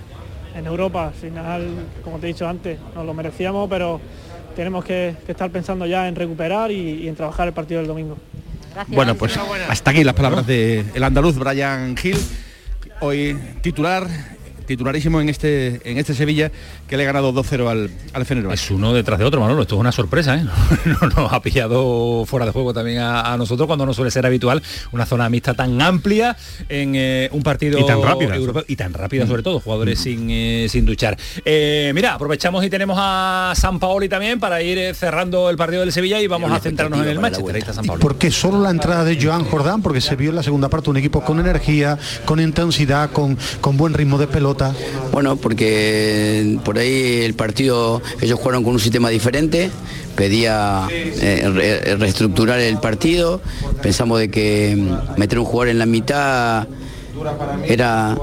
[0.54, 1.08] en Europa.
[1.08, 1.68] Al final,
[2.02, 4.00] como te he dicho antes, nos lo merecíamos, pero
[4.56, 7.88] tenemos que, que estar pensando ya en recuperar y, y en trabajar el partido del
[7.88, 8.16] domingo.
[8.88, 9.36] Bueno, pues
[9.68, 12.18] hasta aquí las palabras del el andaluz Brian Hill,
[13.00, 14.06] hoy titular,
[14.68, 16.52] titularísimo en este en este Sevilla
[16.86, 18.62] que le ha ganado 2-0 al, al Fenerbahce.
[18.66, 19.62] Es uno detrás de otro, Manolo.
[19.62, 20.44] Esto es una sorpresa, ¿eh?
[20.84, 24.24] No nos ha pillado fuera de juego también a, a nosotros cuando no suele ser
[24.26, 26.36] habitual una zona mixta tan amplia
[26.68, 28.36] en eh, un partido Y tan rápida.
[28.36, 31.16] europeo y tan rápida sobre todo, jugadores sin, eh, sin duchar.
[31.44, 35.80] Eh, mira, aprovechamos y tenemos a San Paoli también para ir eh, cerrando el partido
[35.80, 37.54] del Sevilla y vamos a centrarnos en el Manchester.
[37.54, 38.02] Ahí está San Paoli.
[38.02, 39.82] ¿Por qué solo la entrada de Joan Jordán?
[39.82, 43.76] Porque se vio en la segunda parte un equipo con energía, con intensidad, con, con
[43.76, 44.57] buen ritmo de pelota.
[45.12, 49.70] Bueno, porque por ahí el partido, ellos jugaron con un sistema diferente,
[50.16, 53.40] pedía eh, re- reestructurar el partido,
[53.82, 54.76] pensamos de que
[55.16, 56.66] meter un jugador en la mitad
[57.66, 58.16] era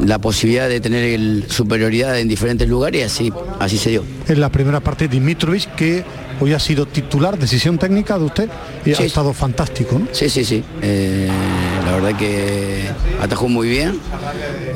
[0.00, 4.04] la posibilidad de tener el- superioridad en diferentes lugares y así, así se dio.
[4.28, 6.04] En la primera parte Dimitrovic, que
[6.40, 8.48] hoy ha sido titular, decisión técnica de usted,
[8.86, 9.02] y Sí.
[9.02, 9.98] ha estado fantástico.
[9.98, 10.06] ¿no?
[10.12, 10.62] Sí, sí, sí.
[10.80, 11.28] Eh,
[11.84, 12.84] la verdad que
[13.20, 13.98] atajó muy bien.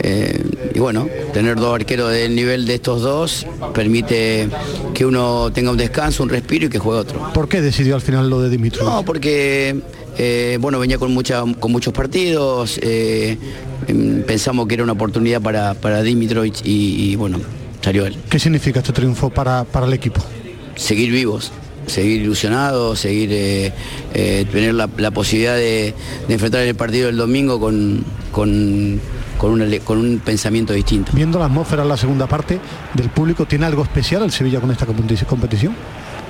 [0.00, 0.44] Eh,
[0.74, 4.48] y bueno, tener dos arqueros del nivel de estos dos permite
[4.92, 7.32] que uno tenga un descanso, un respiro y que juegue otro.
[7.32, 8.92] ¿Por qué decidió al final lo de Dimitrovic?
[8.92, 9.80] No, porque
[10.18, 13.38] eh, bueno, venía con, mucha, con muchos partidos, eh,
[13.86, 17.40] em, pensamos que era una oportunidad para, para Dimitrovic y, y, bueno,
[17.80, 18.16] salió él.
[18.28, 20.20] ¿Qué significa este triunfo para, para el equipo?
[20.74, 21.52] Seguir vivos,
[21.86, 23.72] seguir ilusionados, seguir eh,
[24.12, 25.94] eh, tener la, la posibilidad de,
[26.26, 29.00] de enfrentar el partido del domingo con, con,
[29.38, 31.12] con, le- con un pensamiento distinto.
[31.14, 32.58] Viendo la atmósfera en la segunda parte
[32.94, 35.74] del público, ¿tiene algo especial el Sevilla con esta competi- competición?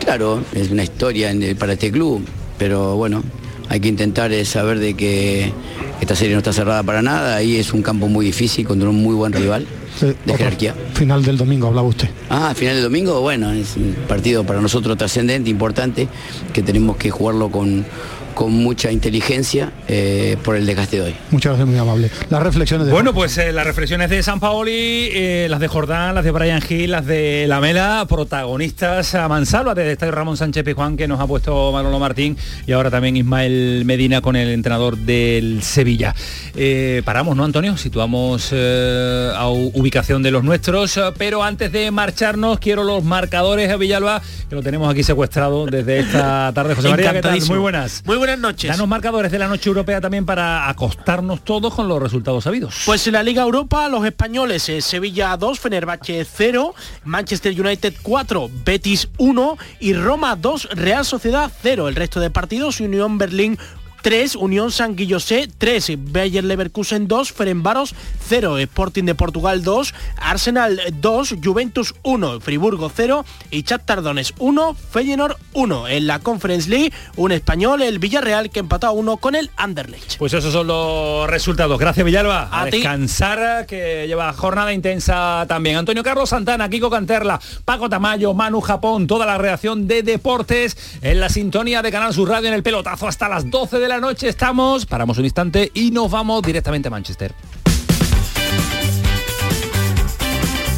[0.01, 2.25] Claro, es una historia para este club,
[2.59, 3.23] pero bueno,
[3.69, 5.53] hay que intentar eh, saber de que
[6.01, 8.97] esta serie no está cerrada para nada, ahí es un campo muy difícil contra un
[9.03, 9.67] muy buen rival
[10.03, 10.75] Eh, de jerarquía.
[10.95, 12.09] Final del domingo, hablaba usted.
[12.29, 16.09] Ah, final de domingo, bueno, es un partido para nosotros trascendente, importante,
[16.53, 17.87] que tenemos que jugarlo con,
[18.35, 21.15] con mucha inteligencia eh, por el desgaste de hoy.
[21.31, 22.11] Muchas gracias, muy amable.
[22.31, 26.15] Las reflexiones de Bueno, pues eh, las reflexiones de San Paoli, eh, las de Jordán,
[26.15, 30.97] las de Brian Hill, las de Lamela, protagonistas a mansalva desde Estadio Ramón Sánchez Pizjuán
[30.97, 35.63] que nos ha puesto Manolo Martín y ahora también Ismael Medina con el entrenador del
[35.63, 36.15] Sevilla.
[36.57, 37.77] Eh, paramos, ¿no, Antonio?
[37.77, 43.77] Situamos eh, a ubicación de los nuestros, pero antes de marcharnos quiero los marcadores de
[43.77, 46.75] Villalba, que lo tenemos aquí secuestrado desde esta tarde.
[46.75, 47.31] José María, ¿qué tal?
[47.37, 47.55] Encantadísimo.
[47.55, 48.03] Muy buenas.
[48.05, 48.71] Muy buenas noches.
[48.71, 52.83] Danos marcadores de la noche europea también para acostarnos todos con los resultados sabidos.
[52.87, 58.51] Pues en la Liga Europa, los españoles, eh, Sevilla 2, Fenerbahce 0, Manchester United 4,
[58.65, 61.89] Betis 1 y Roma 2, Real Sociedad 0.
[61.89, 63.59] El resto de partidos, Unión Berlín
[64.05, 67.95] 3, Unión San Guillosé 3, Bayer Leverkusen 2, Ferenbaros
[68.29, 74.75] 0, Sporting de Portugal 2, Arsenal 2, Juventus 1, Friburgo 0 y Chat Tardones 1,
[74.75, 75.89] Feyenoord 1.
[75.89, 80.19] En la Conference League, un español, el Villarreal, que empató a 1 con el Anderlecht.
[80.19, 81.79] Pues esos son los resultados.
[81.79, 82.51] Gracias Villalba.
[82.53, 85.79] A, A descansar, que lleva jornada intensa también.
[85.79, 91.21] Antonio Carlos Santana, Kiko Canterla, Paco Tamayo, Manu Japón, toda la reacción de deportes en
[91.21, 94.29] la sintonía de Canal Sur Radio en el pelotazo hasta las 12 de la noche
[94.29, 94.87] estamos.
[94.87, 97.35] Paramos un instante y nos vamos directamente a Manchester.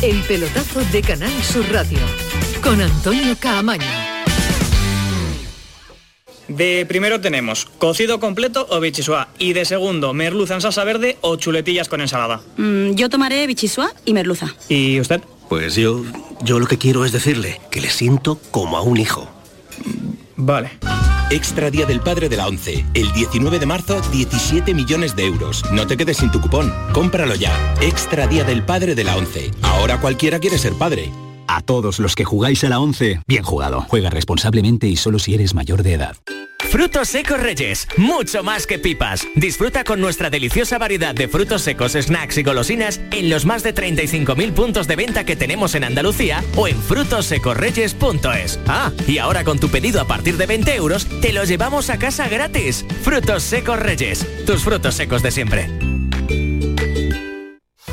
[0.03, 1.99] El pelotazo de Canal Sur Radio
[2.63, 3.85] con Antonio Caamaño.
[6.49, 11.37] De primero tenemos cocido completo o bichisua y de segundo merluza en salsa verde o
[11.37, 12.41] chuletillas con ensalada.
[12.57, 14.55] Mm, yo tomaré bichisua y merluza.
[14.69, 15.23] ¿Y usted?
[15.49, 16.05] Pues yo,
[16.43, 19.29] yo lo que quiero es decirle que le siento como a un hijo.
[20.37, 20.71] Vale.
[21.31, 22.85] Extra Día del Padre de la ONCE.
[22.95, 25.65] El 19 de marzo, 17 millones de euros.
[25.73, 26.73] No te quedes sin tu cupón.
[26.93, 27.75] Cómpralo ya.
[27.81, 29.51] Extra Día del Padre de la ONCE.
[29.63, 31.11] Ahora cualquiera quiere ser padre.
[31.49, 33.85] A todos los que jugáis a la 11, bien jugado.
[33.89, 36.17] Juega responsablemente y solo si eres mayor de edad.
[36.77, 39.27] Frutos secos Reyes, mucho más que pipas.
[39.35, 43.75] Disfruta con nuestra deliciosa variedad de frutos secos, snacks y golosinas en los más de
[43.75, 48.61] 35.000 puntos de venta que tenemos en Andalucía o en frutosecorreyes.es.
[48.67, 51.99] Ah, y ahora con tu pedido a partir de 20 euros, te lo llevamos a
[51.99, 52.85] casa gratis.
[53.01, 55.71] Frutos secos Reyes, tus frutos secos de siempre.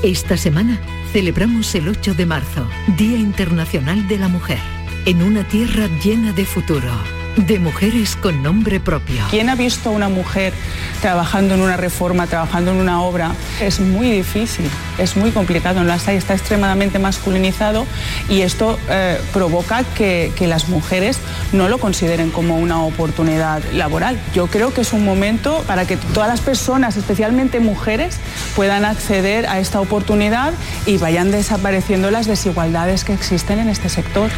[0.03, 0.77] Esta semana
[1.13, 2.67] celebramos el 8 de marzo,
[2.97, 4.59] Día Internacional de la Mujer,
[5.05, 6.91] en una tierra llena de futuro,
[7.35, 9.23] de mujeres con nombre propio.
[9.29, 10.53] ¿Quién ha visto a una mujer
[11.01, 13.31] trabajando en una reforma, trabajando en una obra?
[13.59, 17.85] Es muy difícil, es muy complicado, no está, está extremadamente masculinizado
[18.29, 21.19] y esto eh, provoca que, que las mujeres
[21.51, 24.19] no lo consideren como una oportunidad laboral.
[24.33, 28.17] Yo creo que es un momento para que todas las personas, especialmente mujeres,
[28.55, 30.53] puedan acceder a esta oportunidad
[30.85, 34.29] y vayan desapareciendo las desigualdades que existen en este sector.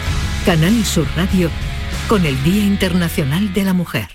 [0.45, 1.49] Canal Sur Radio
[2.07, 4.14] con el Día Internacional de la Mujer.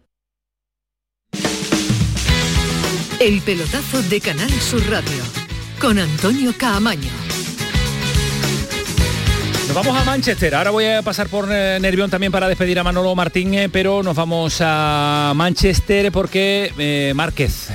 [3.21, 5.21] El pelotazo de Canal Sur Radio
[5.79, 7.11] con Antonio Caamaño.
[9.67, 10.55] Nos vamos a Manchester.
[10.55, 14.01] Ahora voy a pasar por eh, Nervión también para despedir a Manolo Martín, eh, pero
[14.01, 17.67] nos vamos a Manchester porque eh, Márquez,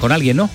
[0.00, 0.48] con alguien, ¿no?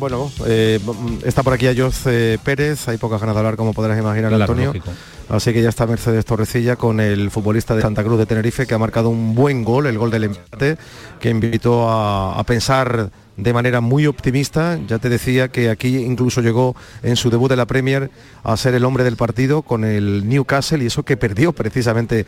[0.00, 0.80] Bueno, eh,
[1.24, 4.44] está por aquí Ayoz eh, Pérez, hay pocas ganas de hablar como podrás imaginar Claro,
[4.44, 4.66] Antonio.
[4.68, 4.90] lógico.
[5.28, 8.74] Así que ya está Mercedes Torrecilla con el futbolista de Santa Cruz de Tenerife que
[8.74, 10.78] ha marcado un buen gol, el gol del empate,
[11.20, 14.78] que invitó a, a pensar de manera muy optimista.
[14.88, 18.10] Ya te decía que aquí incluso llegó en su debut de la Premier
[18.42, 22.24] a ser el hombre del partido con el Newcastle y eso que perdió precisamente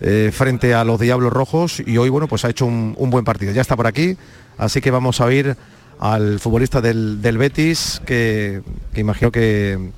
[0.00, 3.24] eh, frente a los Diablos Rojos y hoy bueno pues ha hecho un, un buen
[3.26, 3.52] partido.
[3.52, 4.16] Ya está por aquí,
[4.56, 5.56] así que vamos a oír
[6.00, 9.90] al futbolista del, del Betis que, que imagino que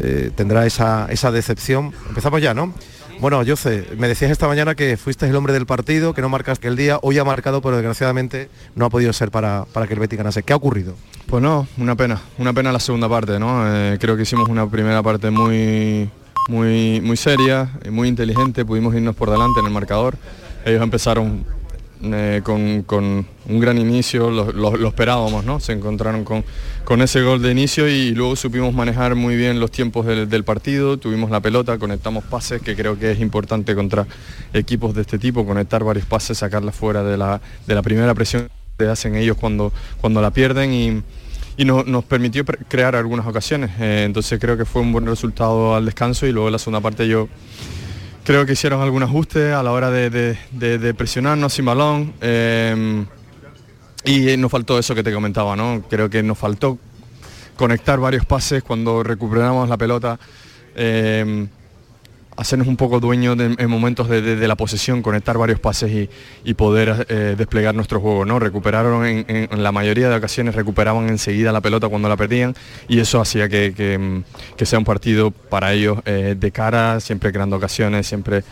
[0.00, 1.92] eh, tendrá esa, esa decepción.
[2.08, 2.72] Empezamos ya, ¿no?
[3.20, 6.68] Bueno, Jose, me decías esta mañana que fuiste el hombre del partido, que no marcaste
[6.68, 10.00] el día, hoy ha marcado, pero desgraciadamente no ha podido ser para, para que el
[10.00, 10.44] Betis ganase.
[10.44, 10.94] ¿Qué ha ocurrido?
[11.26, 13.64] Pues no, una pena, una pena la segunda parte, ¿no?
[13.66, 16.08] Eh, creo que hicimos una primera parte muy,
[16.48, 20.16] muy, muy seria, y muy inteligente, pudimos irnos por delante en el marcador.
[20.64, 21.44] Ellos empezaron
[22.02, 25.58] eh, con, con un gran inicio, lo, esperábamos, ¿no?
[25.60, 26.44] Se encontraron con,
[26.84, 30.96] con ese gol de inicio y luego supimos manejar muy bien los tiempos del, partido,
[30.98, 34.06] tuvimos la pelota, conectamos pases, que creo que es importante contra
[34.52, 38.48] equipos de este tipo, conectar varios pases, sacarla fuera de la, de la primera presión
[38.78, 41.02] que hacen ellos cuando, cuando la pierden y,
[41.56, 43.70] y no- nos permitió crear algunas ocasiones.
[43.80, 47.08] Eh, entonces creo que fue un buen resultado al descanso y luego la segunda parte
[47.08, 47.28] yo
[48.28, 52.12] creo que hicieron algún ajuste a la hora de, presionarnos sin balón.
[52.20, 53.06] eh,
[54.04, 55.82] y nos faltó eso que te comentaba, ¿no?
[55.88, 56.78] Creo que nos faltó
[57.56, 60.18] conectar varios pases cuando recuperamos la pelota.
[60.76, 61.46] eh,
[62.38, 66.08] hacernos un poco dueños en momentos de, la posesión, conectar varios pases y,
[66.44, 68.24] y poder eh, desplegar nuestro juego.
[68.24, 68.38] ¿no?
[68.38, 72.54] Recuperaron en, la mayoría de ocasiones, recuperaban enseguida la pelota cuando la perdían
[72.86, 77.32] y eso hacía que, que, mm, sea un partido para ellos eh, de cara, siempre
[77.32, 78.44] creando ocasiones, siempre,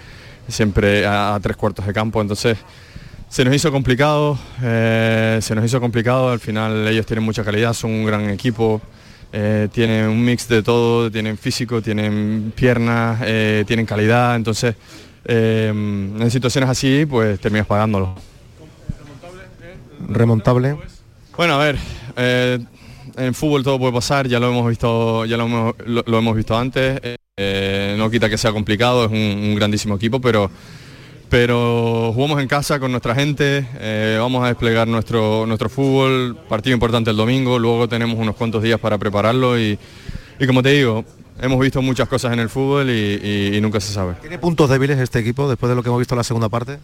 [0.49, 2.20] siempre a, a tres cuartos de campo.
[2.20, 2.59] Entonces
[3.29, 7.72] se nos hizo complicado, eh, se nos hizo complicado, al final ellos tienen mucha calidad,
[7.72, 8.81] son un gran equipo.
[9.33, 14.75] Eh, tienen un mix de todo, tienen físico, tienen piernas, eh, tienen calidad, entonces
[15.27, 18.15] eh, en situaciones así pues terminas pagándolo.
[20.09, 20.77] Remontable.
[21.37, 21.79] Bueno, a ver,
[23.17, 26.37] en fútbol todo puede pasar, ya lo hemos visto, ya lo hemos, lo- lo hemos
[26.37, 27.01] visto antes.
[27.99, 30.51] no quita que sea complicado, es un, un grandísimo equipo, pero
[31.29, 36.75] pero jugamos en casa con nuestra gente, eh, vamos a desplegar nuestro, nuestro fútbol, partido
[36.75, 39.79] importante el domingo, luego tenemos unos cuantos días para prepararlo y,
[40.39, 41.05] y como te digo,
[41.41, 44.15] hemos visto muchas cosas en el fútbol y, y- y nunca se sabe.
[44.21, 46.79] ¿Tiene puntos débiles este equipo después de lo que hemos visto en la segunda parte?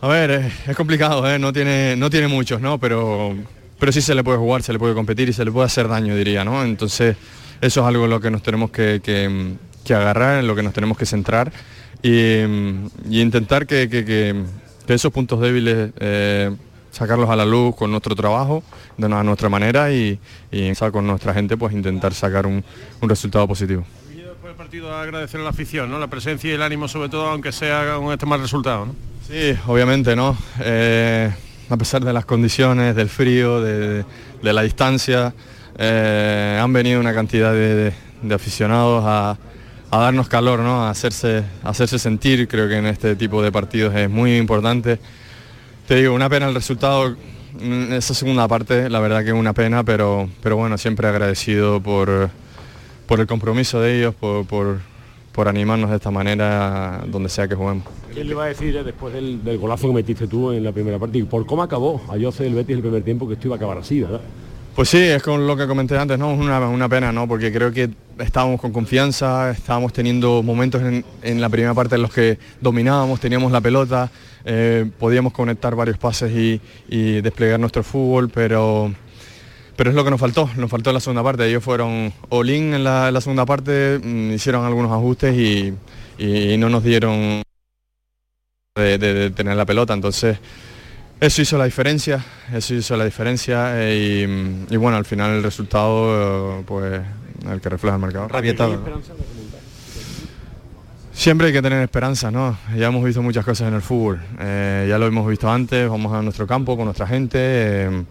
[0.00, 1.38] A ver, es, es complicado, ¿eh?
[1.40, 2.78] no, tiene, no tiene muchos, ¿no?
[2.78, 3.34] Pero,
[3.80, 5.88] pero sí se le puede jugar, se le puede competir y se le puede hacer
[5.88, 6.62] daño, diría, ¿no?
[6.62, 7.16] Entonces,
[7.60, 10.62] eso es algo en lo que nos tenemos que, que- que agarrar, en lo que
[10.62, 11.50] nos tenemos que centrar
[12.02, 12.10] y,
[13.10, 14.44] y intentar que, que- que-
[14.86, 16.50] que esos puntos débiles eh,
[16.90, 18.62] sacarlos a la luz con nuestro trabajo,
[18.96, 20.18] de a nuestra manera y,
[20.50, 22.64] y con nuestra gente, pues intentar sacar un,
[23.00, 23.84] un resultado positivo.
[24.08, 25.98] Después del partido agradecer a la afición, ¿no?
[25.98, 28.94] La presencia y el ánimo sobre todo, aunque sea con este mal resultado, ¿no?
[29.28, 30.36] Sí, obviamente, ¿no?
[30.60, 31.30] Eh,
[31.68, 34.04] a pesar de las condiciones, del frío, de,
[34.42, 35.34] de la distancia,
[35.76, 39.36] eh, han venido una cantidad de, de- de aficionados a,
[39.90, 40.82] a darnos calor, ¿no?
[40.84, 44.98] A hacerse, a hacerse sentir, creo que en este tipo de partidos es muy importante.
[45.86, 47.16] Te digo, una pena el resultado,
[47.60, 51.80] mm, esa segunda parte, la verdad que es una pena, pero, pero bueno, siempre agradecido
[51.80, 52.30] por,
[53.06, 54.80] por el compromiso de ellos, por, por,
[55.32, 57.84] por animarnos de esta manera donde sea que juguemos.
[58.12, 60.72] ¿Quién le iba a decir eh, después del, del golazo que metiste tú en la
[60.72, 63.46] primera parte y por cómo acabó a Jose del Betis el primer tiempo que esto
[63.46, 64.20] iba a acabar así, ¿verdad?
[64.76, 66.32] Pues sí, es con lo que comenté antes, ¿no?
[66.32, 67.26] Es una, una pena, ¿no?
[67.26, 72.02] Porque creo que estábamos con confianza, estábamos teniendo momentos en, en la primera parte en
[72.02, 74.10] los que dominábamos, teníamos la pelota,
[74.44, 78.92] eh, podíamos conectar varios pases y, y desplegar nuestro fútbol, pero,
[79.76, 81.46] pero es lo que nos faltó, nos faltó la segunda parte.
[81.46, 85.74] Ellos fueron all-in en la, segunda parte, mm, hicieron algunos ajustes y,
[86.18, 87.42] y no nos dieron
[88.74, 90.38] de, tener la pelota, entonces
[91.20, 94.26] eso hizo la diferencia, eso hizo la diferencia eh,
[94.70, 97.02] y, y bueno, al final el resultado, eh, pues
[97.50, 98.32] el que refleja el marcador.
[98.32, 98.82] Rabietado.
[101.12, 102.56] Siempre hay que tener esperanza, ¿no?
[102.76, 106.12] Ya hemos visto muchas cosas en el fútbol, eh, ya lo hemos visto antes, vamos
[106.12, 108.04] a nuestro campo con nuestra gente, eh,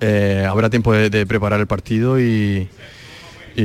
[0.00, 2.68] eh, habrá tiempo de, de preparar el partido y,
[3.56, 3.62] y,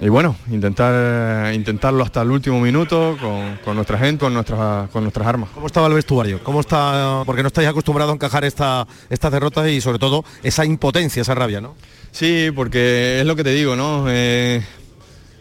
[0.00, 5.04] y bueno, intentar intentarlo hasta el último minuto con, con nuestra gente, con nuestras, con
[5.04, 5.50] nuestras armas.
[5.54, 6.42] ¿Cómo estaba el vestuario?
[6.42, 7.22] ¿Cómo está?
[7.24, 11.36] Porque no estáis acostumbrados a encajar esta, estas derrotas y sobre todo esa impotencia, esa
[11.36, 11.76] rabia, ¿no?
[12.12, 14.06] Sí, porque es lo que te digo, ¿no?
[14.08, 14.62] Eh,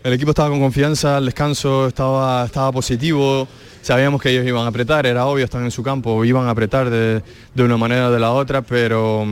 [0.04, 3.48] el equipo estaba con confianza, el descanso estaba, estaba positivo,
[3.82, 6.90] sabíamos que ellos iban a apretar, era obvio, están en su campo, iban a apretar
[6.90, 9.26] de, de una manera o de la otra, pero,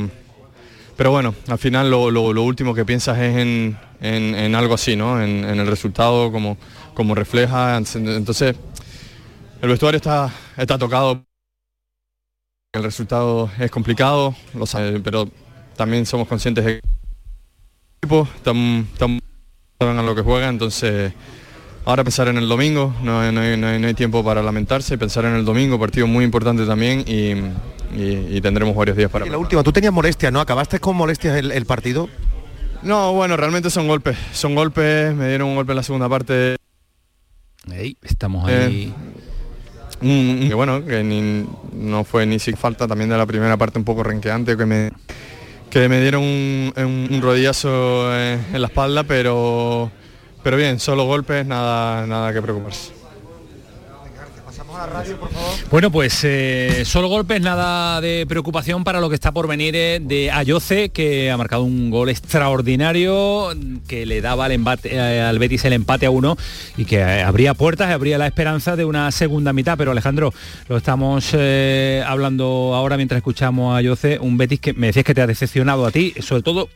[0.98, 5.22] pero bueno, al final lo, lo- último que piensas es en, en- algo así, ¿no?
[5.22, 6.58] En, el resultado, como,
[6.94, 7.78] como refleja.
[7.78, 8.56] Entonces,
[9.62, 11.26] el vestuario está, está tocado.
[12.74, 15.30] El resultado es complicado, sabe, pero
[15.78, 16.95] también somos conscientes de que
[18.06, 19.20] equipo están, están
[19.80, 21.12] saben a lo que juega, entonces
[21.86, 24.42] ahora pensar en el domingo, no, hay- no hay, no hay- no hay tiempo para
[24.44, 27.32] lamentarse, pensar en el domingo, partido muy importante también y,
[28.00, 29.26] y- y tendremos varios días para...
[29.26, 30.40] Y la última, tú tenías molestias, ¿no?
[30.40, 32.08] ¿Acabaste con molestias el, el partido?
[32.84, 36.58] No, bueno, realmente son golpes, son golpes, me dieron un golpe en la segunda parte.
[37.72, 38.94] Ahí estamos ahí.
[40.02, 43.80] Eh, que bueno, que ni- no fue ni si falta también de la primera parte
[43.80, 44.92] un poco renqueante, que me,
[45.70, 49.92] que me dieron un, rodillazo eh, en la espalda, pero,
[50.44, 52.95] pero bien, solo golpes, nada, nada que preocuparse.
[55.72, 60.00] Bueno, pues eh, solo golpes, nada de preocupación para lo que está por venir eh,
[60.02, 63.50] de Ayoce, que ha marcado un gol extraordinario
[63.88, 66.38] que le daba al, embate- eh, al Betis el empate a uno
[66.78, 69.78] y que abría puertas abría la esperanza de una segunda mitad.
[69.78, 70.34] Pero Alejandro,
[70.68, 71.34] lo estamos
[72.06, 75.86] hablando ahora mientras escuchamos a Ayoce, un Betis que me decías que te ha decepcionado
[75.86, 76.70] a ti, sobre todo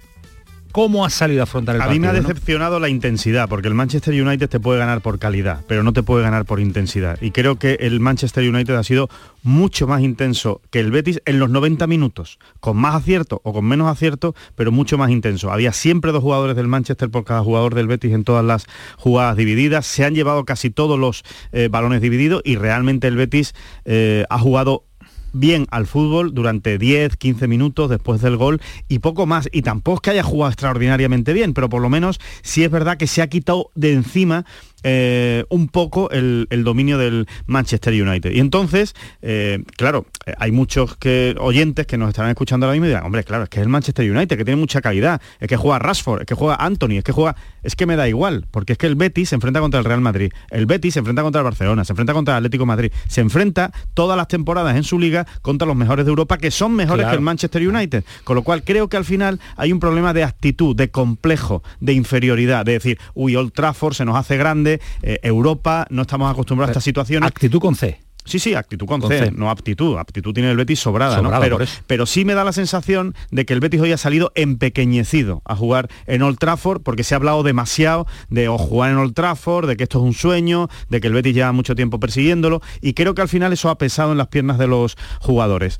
[0.71, 1.93] cómo has salido a afrontar el A partido.
[1.93, 2.27] mí me ha ¿no?
[2.27, 6.03] decepcionado la intensidad, porque el Manchester United te puede ganar por calidad, pero no te
[6.03, 7.17] puede ganar por intensidad.
[7.21, 9.09] Y creo que el Manchester United ha sido
[9.43, 13.65] mucho más intenso que el Betis en los 90 minutos, con más acierto o con
[13.65, 15.51] menos acierto, pero mucho más intenso.
[15.51, 19.37] Había siempre dos jugadores del Manchester por cada jugador del Betis en todas las jugadas
[19.37, 19.85] divididas.
[19.85, 23.53] Se han llevado casi todos los eh, balones divididos y realmente el Betis
[23.85, 24.83] eh, ha jugado
[25.33, 29.49] bien al fútbol durante 10, 15 minutos después del gol y poco más.
[29.51, 32.97] Y tampoco es que haya jugado extraordinariamente bien, pero por lo menos sí es verdad
[32.97, 34.45] que se ha quitado de encima
[34.83, 38.31] eh, un poco el, el dominio del Manchester United.
[38.31, 42.85] Y entonces, eh, claro, eh, hay muchos que, oyentes que nos estarán escuchando ahora mismo
[42.85, 45.47] y dirán, hombre, claro, es que es el Manchester United, que tiene mucha calidad, es
[45.47, 47.35] que juega Rashford, es que juega Anthony, es que juega...
[47.61, 49.99] Es que me da igual, porque es que el Betis se enfrenta contra el Real
[49.99, 52.91] Madrid, el Betis se enfrenta contra el Barcelona, se enfrenta contra el Atlético de Madrid,
[53.09, 56.73] se enfrenta todas las temporadas en su liga contra los mejores de Europa, que son
[56.73, 57.11] mejores Claro.
[57.11, 58.03] que el Manchester United.
[58.23, 61.93] Con lo cual creo que al final hay un problema de actitud, de complejo, de
[61.93, 64.68] inferioridad, de decir, uy, Old Trafford se nos hace grande,
[65.01, 67.27] eh, Europa, no estamos acostumbrados a estas situaciones.
[67.27, 67.99] Actitud con C.
[68.29, 69.31] Sí, sí, actitud con, Con C, C.
[69.31, 69.97] no aptitud.
[69.97, 71.31] Aptitud tiene el Betis sobrada, ¿no?
[71.39, 75.41] Pero, pero sí me da la sensación de que el Betis hoy ha salido empequeñecido
[75.45, 79.15] a jugar en Old Trafford porque se ha hablado demasiado de o jugar en Old
[79.15, 82.61] Trafford, de que esto es un sueño, de que el Betis lleva mucho tiempo persiguiéndolo
[82.81, 85.79] y creo que al final eso ha pesado en las piernas de los jugadores.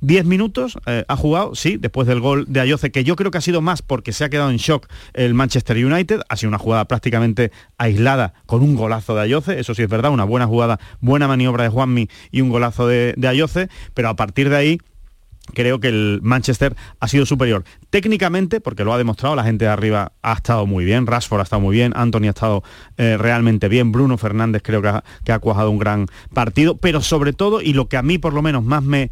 [0.00, 3.38] 10 minutos eh, ha jugado, sí, después del gol de Ayoce, que yo creo que
[3.38, 6.58] ha sido más porque se ha quedado en shock el Manchester United, ha sido una
[6.58, 10.78] jugada prácticamente aislada con un golazo de Ayoce, eso sí es verdad, una buena jugada,
[11.00, 14.78] buena maniobra de Juanmi y un golazo de, de Ayoce, pero a partir de ahí
[15.54, 17.64] creo que el Manchester ha sido superior.
[17.90, 21.44] Técnicamente, porque lo ha demostrado, la gente de arriba ha estado muy bien, Rashford ha
[21.44, 22.62] estado muy bien, Anthony ha estado
[22.96, 27.00] eh, realmente bien, Bruno Fernández creo que ha, que ha cuajado un gran partido, pero
[27.00, 29.10] sobre todo, y lo que a mí por lo menos más me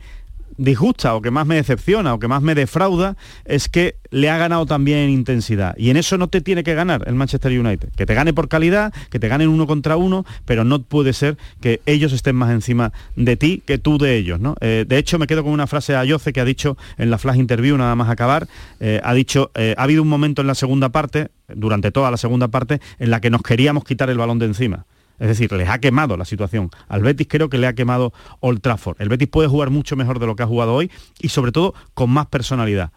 [0.59, 4.39] disgusta o que más me decepciona o que más me defrauda es que le ha
[4.39, 5.75] ganado también en intensidad.
[5.77, 7.91] Y en eso no te tiene que ganar el Manchester United.
[7.97, 11.37] Que te gane por calidad que te ganen uno contra uno pero no puede ser
[11.61, 14.57] que ellos estén más encima de ti que tú de ellos ¿no?
[14.61, 17.19] Eh, de hecho me quedo con una frase de Ayoce que ha dicho en la
[17.19, 18.49] flash interview nada más acabar
[18.81, 22.17] eh, ha dicho eh, ha habido un momento en la segunda parte durante toda la
[22.17, 24.87] segunda parte en la que nos queríamos quitar el balón de encima
[25.19, 26.71] es decir, les ha quemado la situación.
[26.89, 29.01] Al Betis creo que le ha quemado Old Trafford.
[29.01, 31.75] El Betis puede jugar mucho mejor de lo que ha jugado hoy y sobre todo
[31.95, 32.93] con más personalidad.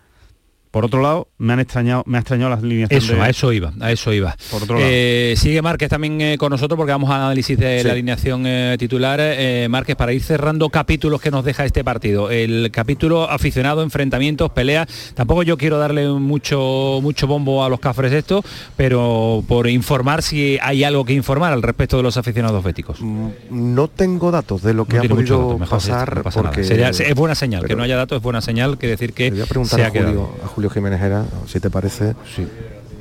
[0.71, 3.73] Por otro lado, me han extrañado, me ha extrañado las líneas Eso, a eso iba,
[3.79, 4.35] a eso iba.
[4.51, 4.87] Por otro lado.
[4.87, 7.87] Eh, sigue Márquez también eh, con nosotros porque vamos a análisis de Sí.
[7.87, 9.19] la alineación eh, titular.
[9.21, 12.29] Eh, Márquez, para ir cerrando capítulos que nos deja este partido.
[12.29, 15.13] El capítulo aficionado, enfrentamientos, peleas.
[15.15, 18.43] Tampoco yo quiero darle mucho, mucho bombo a los cafres esto,
[18.77, 23.01] pero por informar si hay algo que informar al respecto de los aficionados béticos.
[23.01, 26.51] No tengo datos de lo que No ha podido dato, mejor, pasar no pasa nada.
[26.51, 29.31] porque Sería- es buena señal, que no haya datos es buena señal que decir que
[29.65, 30.09] se ha quedado.
[30.09, 32.15] Julio, a Julio Jiménez Era, si te parece.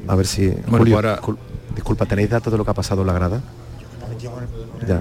[0.06, 0.48] A ver si.
[0.68, 1.38] Bueno, Julio,
[1.74, 3.40] disculpa, ¿tenéis datos de lo que ha pasado en la grada?
[4.86, 5.00] Ya.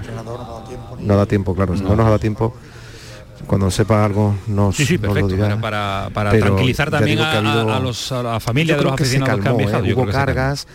[1.00, 1.74] No da tiempo, claro.
[1.74, 1.96] No No.
[1.96, 2.54] nos da tiempo,
[3.46, 5.34] cuando sepa algo nos, Sí, sí, nos lo perfecto.
[5.36, 5.48] dirá.
[5.60, 8.74] Para, para- para Pero tranquilizar también a, ha habido- a- a los, a la familia
[8.74, 9.92] Yo de los creo que se aficionados que han calmó, ¿eh?
[9.94, 10.26] Hubo creo que se calmó.
[10.34, 10.66] cargas.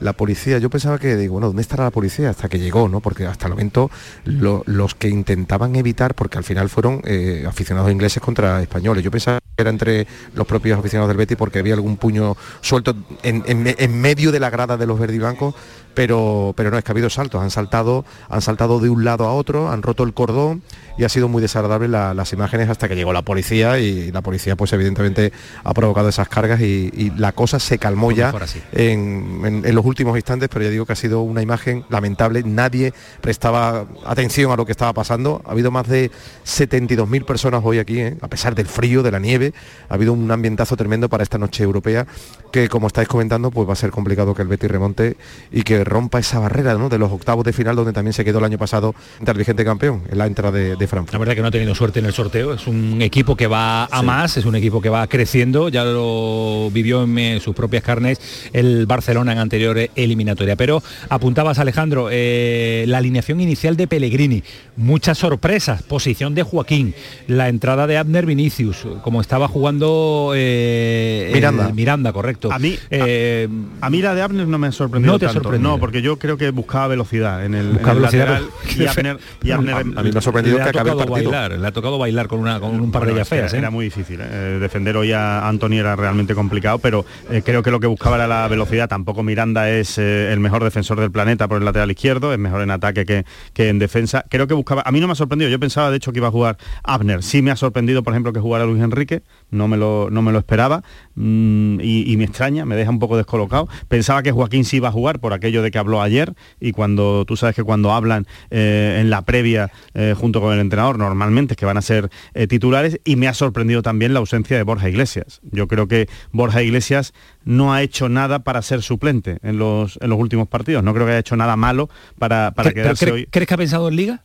[0.00, 2.30] La policía, yo pensaba que, digo, bueno, ¿dónde estará la policía?
[2.30, 3.00] Hasta que llegó, ¿no?
[3.00, 3.90] Porque hasta el momento
[4.24, 9.04] lo- los que intentaban evitar, porque al final fueron eh, aficionados ingleses contra españoles.
[9.04, 12.96] Yo pensaba que era entre los propios aficionados del Betis porque había algún puño suelto
[13.22, 15.54] en, en en medio de la grada de los verdiblancos,
[15.94, 17.40] pero, pero no, es que ha habido saltos.
[17.42, 20.62] Han saltado, han saltado de un lado a otro, han roto el cordón
[20.98, 24.20] y ha sido muy desagradable la- las imágenes hasta que llegó la policía y la
[24.20, 25.32] policía pues evidentemente
[25.64, 28.30] ha provocado esas cargas y, y la cosa se calmó ya
[28.72, 32.42] en, en- en los últimos instantes, pero ya digo que ha sido una imagen lamentable.
[32.44, 35.42] Nadie prestaba atención a lo que estaba pasando.
[35.46, 36.10] Ha habido más de
[36.44, 38.16] 72.000 personas hoy aquí, ¿eh?
[38.20, 39.52] a pesar del frío, de la nieve.
[39.88, 42.06] Ha habido un ambientazo tremendo para esta noche europea
[42.52, 45.16] que, como estáis comentando, pues va a ser complicado que el Betis remonte
[45.50, 46.88] y que rompa esa barrera ¿no?
[46.88, 48.94] de los octavos de final donde también se quedó el año pasado
[49.24, 51.12] el vigente campeón en la entrada de, de Frankfurt.
[51.12, 53.84] La verdad que no ha tenido suerte en el sorteo, es un equipo que va
[53.84, 57.82] a más, es un equipo que va creciendo, ya lo vivió en eh, sus propias
[57.82, 58.20] carnes
[58.52, 60.56] el Barcelona en anterior eliminatoria.
[60.56, 64.42] Pero apuntabas Alejandro, eh, la alineación inicial de Pellegrini,
[64.76, 66.94] muchas sorpresas, posición de Joaquín,
[67.26, 71.72] la entrada de Abner Vinicius, como estaba jugando eh, el- Miranda.
[71.72, 72.50] Miranda, correcto.
[72.52, 73.48] A mí, Eh,
[73.80, 75.52] a mí la de Abner no me ha sorprendido ¿No te tanto.
[75.58, 78.86] No, porque yo creo que buscaba velocidad en el, en el velocidad, lateral pero- y
[78.88, 81.98] Abner, y Abner- A mí me ha sorprendido que ha tocado bailar, le ha tocado
[81.98, 83.52] bailar con, una, con un par de Bueno, ellas feas.
[83.52, 83.58] Era, ¿eh?
[83.60, 84.20] era muy difícil.
[84.22, 84.58] ¿eh?
[84.60, 88.26] defender hoy a Anthony era realmente complicado, pero eh, creo que lo que buscaba era
[88.26, 88.88] la velocidad.
[88.88, 92.62] Tampoco Miranda es eh, el mejor defensor del planeta por el lateral izquierdo, es mejor
[92.62, 94.24] en ataque que, que en defensa.
[94.28, 94.82] Creo que buscaba.
[94.84, 95.50] A mí no me ha sorprendido.
[95.50, 97.22] Yo pensaba de hecho que iba a jugar Abner.
[97.22, 99.22] Sí me ha sorprendido, por ejemplo, que jugara Luis Enrique.
[99.50, 100.82] No me lo, no me lo esperaba
[101.14, 103.68] mm, y, y me extraña, me deja un poco descolocado.
[103.88, 107.24] Pensaba que Joaquín sí iba a jugar por aquello de que habló ayer y cuando
[107.26, 111.54] tú sabes que cuando hablan eh, en la previa eh, junto con el entrenador normalmente
[111.56, 114.88] que van a ser eh, titulares y me ha sorprendido también la ausencia de Borja
[114.88, 115.40] Iglesias.
[115.50, 117.12] Yo creo que Borja Iglesias
[117.44, 120.82] no ha hecho nada para ser suplente en los, en los últimos partidos.
[120.82, 123.26] No creo que haya hecho nada malo para, para ¿Cre- pero quedarse hoy.
[123.30, 124.22] ¿Crees que ha pensado en Liga?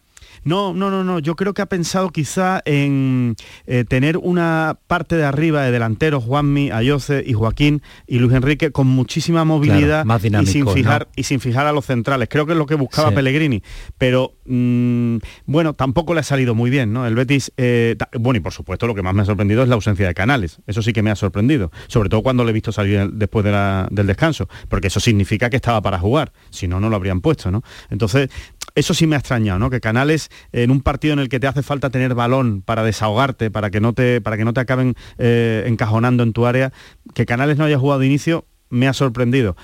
[0.48, 1.20] No, no, no, no.
[1.20, 3.36] Yo creo que ha pensado quizá en
[3.66, 8.72] eh, tener una parte de arriba de delanteros, Juanmi, Ayoce y Joaquín y Luis Enrique
[8.72, 11.12] con muchísima movilidad Claro, más y sin fijar ¿no?
[11.16, 12.28] y sin fijar a los centrales.
[12.30, 13.16] Creo que es lo que buscaba Sí.
[13.16, 13.62] Pellegrini.
[13.98, 17.06] Pero mm, bueno, tampoco le ha salido muy bien, ¿no?
[17.06, 19.76] El Betis, eh, bueno, y por supuesto lo que más me ha sorprendido es la
[19.76, 20.60] ausencia de Canales.
[20.68, 21.72] Eso sí que me ha sorprendido.
[21.88, 24.48] Sobre todo cuando le he visto salir después de la- del descanso.
[24.70, 26.32] Porque eso significa que estaba para jugar.
[26.50, 27.64] Si no, no lo habrían puesto, ¿no?
[27.90, 28.30] Entonces,
[28.78, 29.72] eso sí me ha extrañado, ¿no?
[29.72, 33.50] Que Canales en un partido en el que te hace falta tener balón para desahogarte,
[33.50, 36.72] para que no te, para que no te acaben eh, encajonando en tu área,
[37.16, 39.58] que Canales no haya jugado de inicio me ha sorprendido.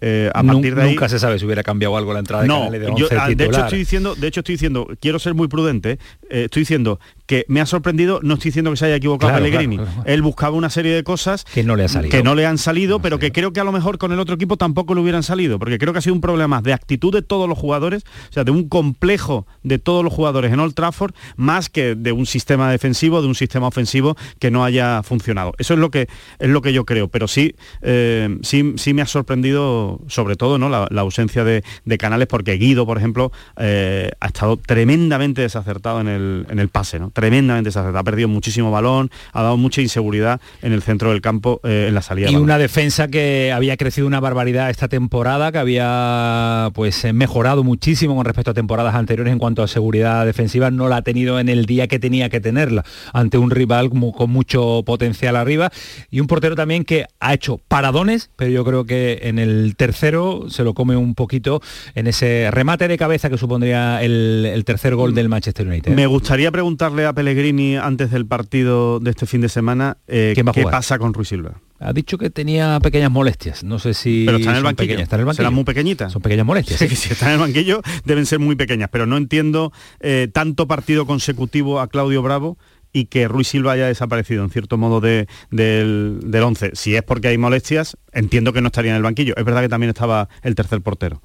[0.00, 2.48] Eh, a partir de ahí, Nunca se sabe si hubiera cambiado algo la entrada de
[2.48, 5.18] no, Canales de yo, 11 ah, de hecho estoy diciendo, de hecho estoy diciendo, quiero
[5.18, 5.98] ser muy prudente,
[6.30, 7.00] eh, estoy diciendo
[7.32, 9.76] que me ha sorprendido, no estoy diciendo que se haya equivocado Claro, Pellegrini.
[9.76, 10.08] claro, claro.
[10.10, 12.10] Él buscaba una serie de cosas que no le ha salido.
[12.10, 14.34] que no le han salido, pero que creo que a lo mejor con el otro
[14.34, 17.10] equipo tampoco le hubieran salido, porque creo que ha sido un problema más de actitud
[17.10, 20.74] de todos los jugadores, o sea, de un complejo de todos los jugadores en Old
[20.74, 25.54] Trafford, más que de un sistema defensivo, de un sistema ofensivo que no haya funcionado.
[25.56, 26.08] Eso es lo que
[26.38, 30.58] es lo que yo creo, pero sí, eh, sí, sí me ha sorprendido, sobre todo,
[30.58, 30.68] ¿no?
[30.68, 36.00] la, la ausencia de, de canales, porque Guido, por ejemplo, eh, ha estado tremendamente desacertado
[36.00, 37.10] en el, en el pase, ¿no?
[37.22, 38.00] Tremendamente desacertado.
[38.00, 41.94] Ha perdido muchísimo balón, ha dado mucha inseguridad en el centro del campo, eh, en
[41.94, 42.28] la salida.
[42.28, 47.62] y una defensa que había crecido una barbaridad esta temporada, que había pues eh, mejorado
[47.62, 51.38] muchísimo con respecto a temporadas anteriores en cuanto a seguridad defensiva, no la ha tenido
[51.38, 55.70] en el día que tenía que tenerla, ante un rival con mucho potencial arriba
[56.10, 60.46] y un portero también que ha hecho paradones, pero yo creo que en el tercero
[60.48, 61.62] se lo come un poquito
[61.94, 65.94] en ese remate de cabeza que supondría el, el tercer gol del Manchester United.
[65.94, 70.46] Me gustaría preguntarle a Pellegrini antes del partido de este fin de semana eh, ¿Quién
[70.46, 71.60] va a qué pasa con Ruiz Silva.
[71.80, 73.64] Ha dicho que tenía pequeñas molestias.
[73.64, 74.22] No sé si.
[74.24, 74.86] Pero está en el banquillo.
[74.88, 75.02] pequeñas.
[75.02, 75.36] Está en el banquillo.
[75.42, 76.12] Serán muy pequeñitas.
[76.12, 76.78] Son pequeñas molestias.
[76.78, 76.96] Sí, sí.
[76.96, 81.06] si está en el banquillo deben ser muy pequeñas, pero no entiendo eh, tanto partido
[81.06, 82.56] consecutivo a Claudio Bravo
[82.92, 86.72] y que Ruiz Silva haya desaparecido en cierto modo de- del, del 11.
[86.74, 89.34] Si es porque hay molestias, entiendo que no estaría en el banquillo.
[89.36, 91.22] Es verdad que también estaba el tercer portero.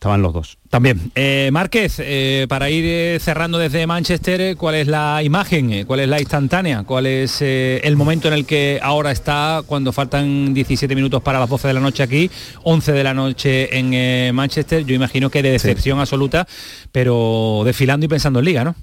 [0.00, 0.56] Estaban los dos.
[0.70, 1.12] También.
[1.14, 5.84] Eh, Márquez, eh, para ir eh, cerrando desde Manchester, ¿cuál es la imagen?
[5.84, 6.84] ¿Cuál es la instantánea?
[6.84, 11.38] ¿Cuál es eh, el momento en el que ahora está cuando faltan 17 minutos para
[11.38, 12.30] las 12 de la noche aquí,
[12.62, 14.86] 11 de la noche en Manchester?
[14.86, 16.48] Yo imagino que de decepción absoluta,
[16.92, 18.74] pero desfilando y pensando en liga, ¿no?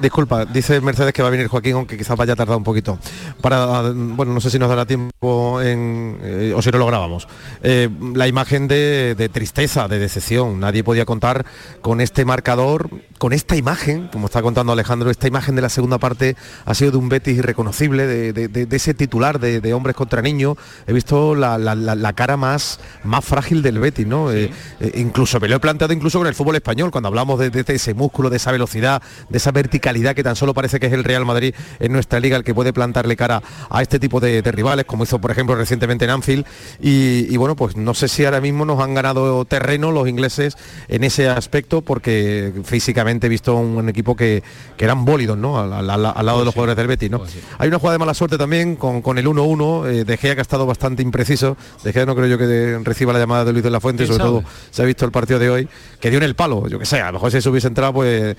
[0.00, 2.98] Disculpa, dice Mercedes que va a venir Joaquín, aunque quizás vaya a tardar un poquito.
[3.40, 7.28] Para, bueno, no sé si nos dará tiempo en, eh, o si no lo grabamos.
[7.62, 10.58] Eh, la imagen de, de tristeza, de decepción.
[10.58, 11.46] Nadie podía contar
[11.80, 15.98] con este marcador, con esta imagen, como está contando Alejandro, esta imagen de la segunda
[15.98, 19.94] parte ha sido de un Betis irreconocible, de, de- de- de ese titular de, hombres
[19.94, 20.56] contra niños.
[20.88, 24.32] He visto la, la- la- la cara más, más frágil del Betis, ¿no?
[24.32, 24.50] Eh,
[24.80, 27.64] eh, incluso me lo he planteado incluso con el fútbol español, cuando hablamos de, de
[27.74, 31.04] ese músculo, de esa velocidad, de esa verticalidad que tan solo parece que es el
[31.04, 34.50] Real Madrid en nuestra liga el que puede plantarle cara a este tipo de, de
[34.52, 36.46] rivales, como hizo por ejemplo recientemente en Anfield.
[36.80, 40.56] Y, y bueno, pues no sé si ahora mismo nos han ganado terreno los ingleses
[40.88, 44.42] en ese aspecto, porque físicamente he visto un, equipo que,
[44.78, 45.58] que eran bólidos, ¿no?
[45.60, 47.20] Al, al- al- al lado de los jugadores del Betis, ¿no?
[47.58, 50.40] Hay una jugada de mala suerte también con, con el 1-1, eh, De Gea que
[50.40, 53.52] ha estado bastante impreciso, De Gea no creo yo que de- reciba la llamada de
[53.52, 54.40] Luis de la Fuente, ¿Quién sobre sabe?
[54.44, 55.68] todo se ha visto el partido de hoy,
[56.00, 57.92] que dio en el palo, yo que sé, a lo mejor si se hubiese entrado,
[57.92, 58.36] pues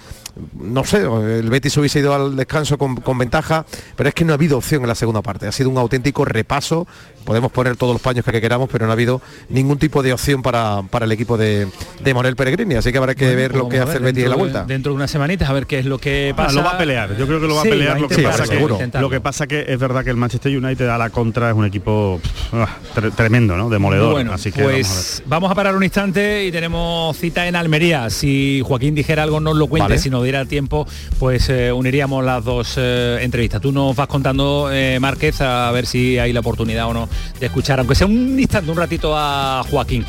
[0.60, 3.66] no sé, bueno, el Betis hubiese ido al descanso con, con ventaja,
[3.96, 5.48] pero es que no ha habido opción en la segunda parte.
[5.48, 6.88] Ha sido un auténtico repaso.
[7.26, 10.42] Podemos poner todos los paños que queramos, pero no ha habido ningún tipo de opción
[10.42, 11.68] para, para el equipo de,
[12.02, 12.76] de Morel Peregrini.
[12.76, 14.30] Así que habrá que Bueno, ver pues lo que vamos a hace el Betis en
[14.30, 14.64] la de- vuelta.
[14.66, 16.54] Dentro de unas semanitas a ver qué es lo que Ah, pasa.
[16.56, 18.00] lo va a pelear, yo creo que lo va Sí, a pelear.
[18.02, 20.98] lo, que pasa que, lo que pasa que es verdad que el Manchester United a
[20.98, 23.70] la contra es un equipo pff, ah, tre- tremendo, ¿no?
[23.70, 24.14] Demoledor.
[24.14, 24.86] Bueno, así que vamos a ver.
[24.86, 28.10] pues vamos a, parar un instante y tenemos cita en Almería.
[28.10, 29.84] Si Joaquín dijera algo, nos lo cuente.
[29.90, 30.00] Vale.
[30.00, 30.88] Si nos diera tiempo,
[31.18, 33.62] pues eh, uniríamos las dos eh, entrevistas.
[33.62, 37.46] Tú nos vas contando, eh, Márquez, a ver si hay la oportunidad o no de
[37.46, 40.06] escuchar, aunque sea un instante, un ratito a Joaquín.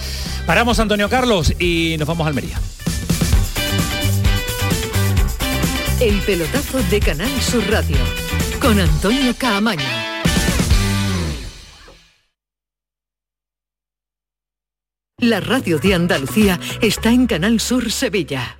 [0.46, 2.60] Paramos, Antonio Carlos, y nos vamos a Almería.
[6.00, 7.96] El pelotazo de Canal Sur Radio
[8.60, 9.84] con Antonio Caamaño.
[15.18, 18.59] La radio de Andalucía está en Canal Sur Sevilla.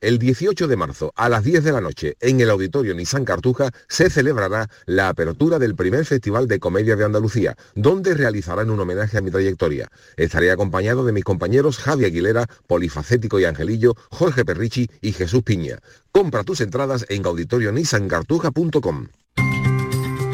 [0.00, 3.70] El 18 de marzo a las 10 de la noche en el Auditorio Nissan Cartuja
[3.88, 9.18] se celebrará la apertura del primer Festival de Comedia de Andalucía, donde realizarán un homenaje
[9.18, 9.88] a mi trayectoria.
[10.16, 15.78] Estaré acompañado de mis compañeros Javi Aguilera, Polifacético y Angelillo, Jorge Perrichi y Jesús Piña.
[16.12, 19.08] Compra tus entradas en auditorionissancartuja.com.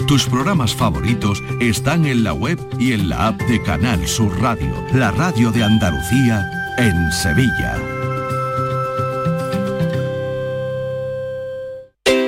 [0.07, 4.85] Tus programas favoritos están en la web y en la app de Canal Sur Radio,
[4.93, 8.02] la radio de Andalucía en Sevilla.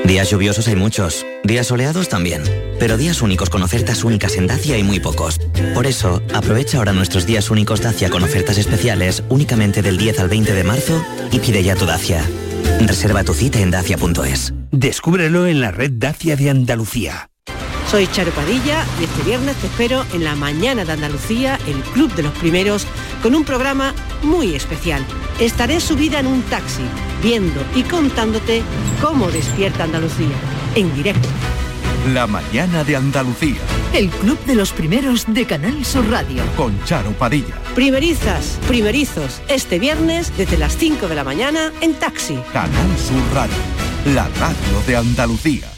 [0.04, 2.42] Días lluviosos hay muchos, días soleados también,
[2.78, 5.40] pero días únicos con ofertas únicas en Dacia hay muy pocos.
[5.72, 10.28] Por eso, aprovecha ahora nuestros días únicos Dacia con ofertas especiales únicamente del 10 al
[10.28, 11.02] 20 de marzo
[11.32, 12.22] y pide ya tu Dacia.
[12.80, 14.52] Reserva tu cita en dacia.es.
[14.70, 17.30] Descúbrelo en la red Dacia de Andalucía.
[17.90, 22.14] Soy Charo Padilla y este viernes te espero en la Mañana de Andalucía, el Club
[22.14, 22.86] de los Primeros,
[23.22, 25.04] con un programa muy especial.
[25.40, 26.82] Estaré subida en un taxi,
[27.22, 28.62] viendo y contándote
[29.00, 30.36] cómo despierta Andalucía,
[30.76, 31.28] en directo.
[32.12, 33.56] La mañana de Andalucía
[33.94, 36.42] El Club de los Primeros de Canal Sur Radio.
[36.56, 37.54] con Charo Padilla.
[37.74, 42.38] Primerizas, primerizos, este viernes desde las 5 de la mañana en taxi.
[42.52, 43.56] Canal Sur Radio,
[44.14, 45.68] la radio de Andalucía.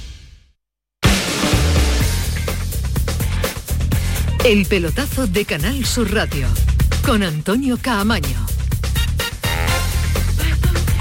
[4.45, 6.47] El pelotazo de Canal Sur Radio
[7.05, 8.56] con Antonio Caamaño.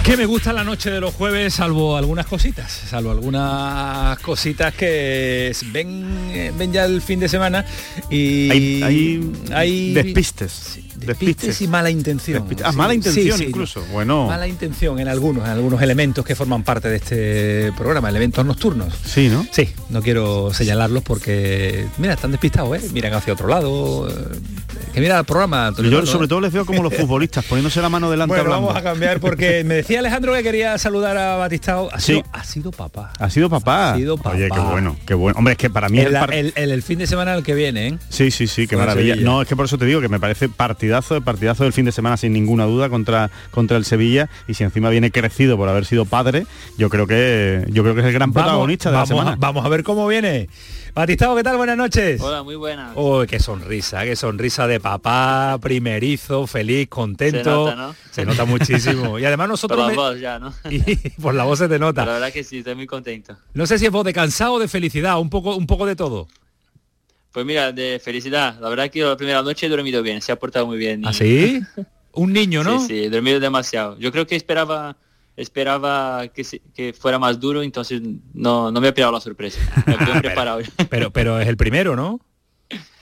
[0.06, 5.52] Que me gusta la noche de los jueves, salvo algunas cositas, salvo algunas cositas que
[5.72, 7.66] ven, eh, ven ya el fin de semana
[8.12, 10.78] y Hay- hay hay despistes.
[10.98, 12.46] despistes y mala intención.
[12.64, 13.80] Ah, Sí, mala intención sí, incluso.
[13.82, 13.86] no.
[13.94, 14.28] Bueno.
[14.28, 18.94] Mala intención en algunos, en algunos elementos que forman parte de este programa, elementos nocturnos.
[19.06, 19.46] Sí, ¿no?
[19.52, 22.90] Sí, no quiero señalarlos porque, mira, están despistados, ¿eh?
[22.94, 24.08] Miran hacia otro lado.
[24.08, 24.14] eh,
[24.96, 25.68] Que mira el programa.
[25.68, 26.28] Antonio Yo sobre ¿eh?
[26.30, 28.68] todo les veo como los futbolistas, poniéndose la mano delante Bueno, hablando.
[28.68, 31.90] vamos a cambiar porque me decía Alejandro que quería saludar a Batistao.
[31.92, 32.14] Ha, Sí.
[32.14, 33.12] sido, ha sido papá.
[33.20, 33.92] Ha sido papá.
[33.92, 34.72] Ha sido Oye, qué papá.
[34.72, 35.38] bueno, qué bueno.
[35.38, 37.54] Hombre, es que para mí El, par- el- el- el fin de semana el que
[37.56, 37.98] viene, ¿eh?
[38.08, 39.16] Sí, sí, sí, qué maravilla.
[39.16, 39.30] Sevilla.
[39.30, 41.92] No, es que por eso te digo que me parece partidazo, partidazo del fin de
[41.92, 45.84] semana sin ninguna duda contra, contra el Sevilla y si encima viene crecido por haber
[45.84, 49.16] sido padre, yo creo que yo creo que es el gran protagonista de vamos, la
[49.16, 49.32] semana.
[49.34, 50.48] A, vamos a ver cómo viene.
[50.96, 51.58] Batistao, ¿qué tal?
[51.58, 52.22] Buenas noches.
[52.22, 52.94] Hola, muy buenas.
[52.96, 57.44] Uy, qué sonrisa, qué sonrisa de papá, primerizo, feliz, contento.
[57.44, 57.96] Se nota, ¿no?
[58.12, 59.20] Se nota muchísimo.
[59.20, 59.80] Y además Por nosotros...
[59.82, 60.54] la me- voz ya, ¿no?
[60.70, 60.80] y
[61.22, 62.06] por la voz se te Pero nota.
[62.06, 63.36] La verdad que sí, estoy muy contento.
[63.54, 65.98] No sé si es voz de cansado o de felicidad, un poco, un poco de
[65.98, 66.30] todo.
[67.34, 68.58] Pues mira, de felicidad.
[68.62, 71.06] La verdad que la primera noche he dormido bien, se ha portado muy bien.
[71.06, 71.60] ¿Ah, sí?
[72.14, 72.80] Un niño, ¿no?
[72.80, 74.00] Sí, sí, he dormido demasiado.
[74.00, 74.96] Yo creo que esperaba
[75.38, 78.02] esperaba que, se- que fuera más duro, entonces
[78.34, 79.60] no, no me pillado la sorpresa.
[79.86, 80.62] Me preparado.
[80.90, 82.20] Pero, pero es el primero, ¿no?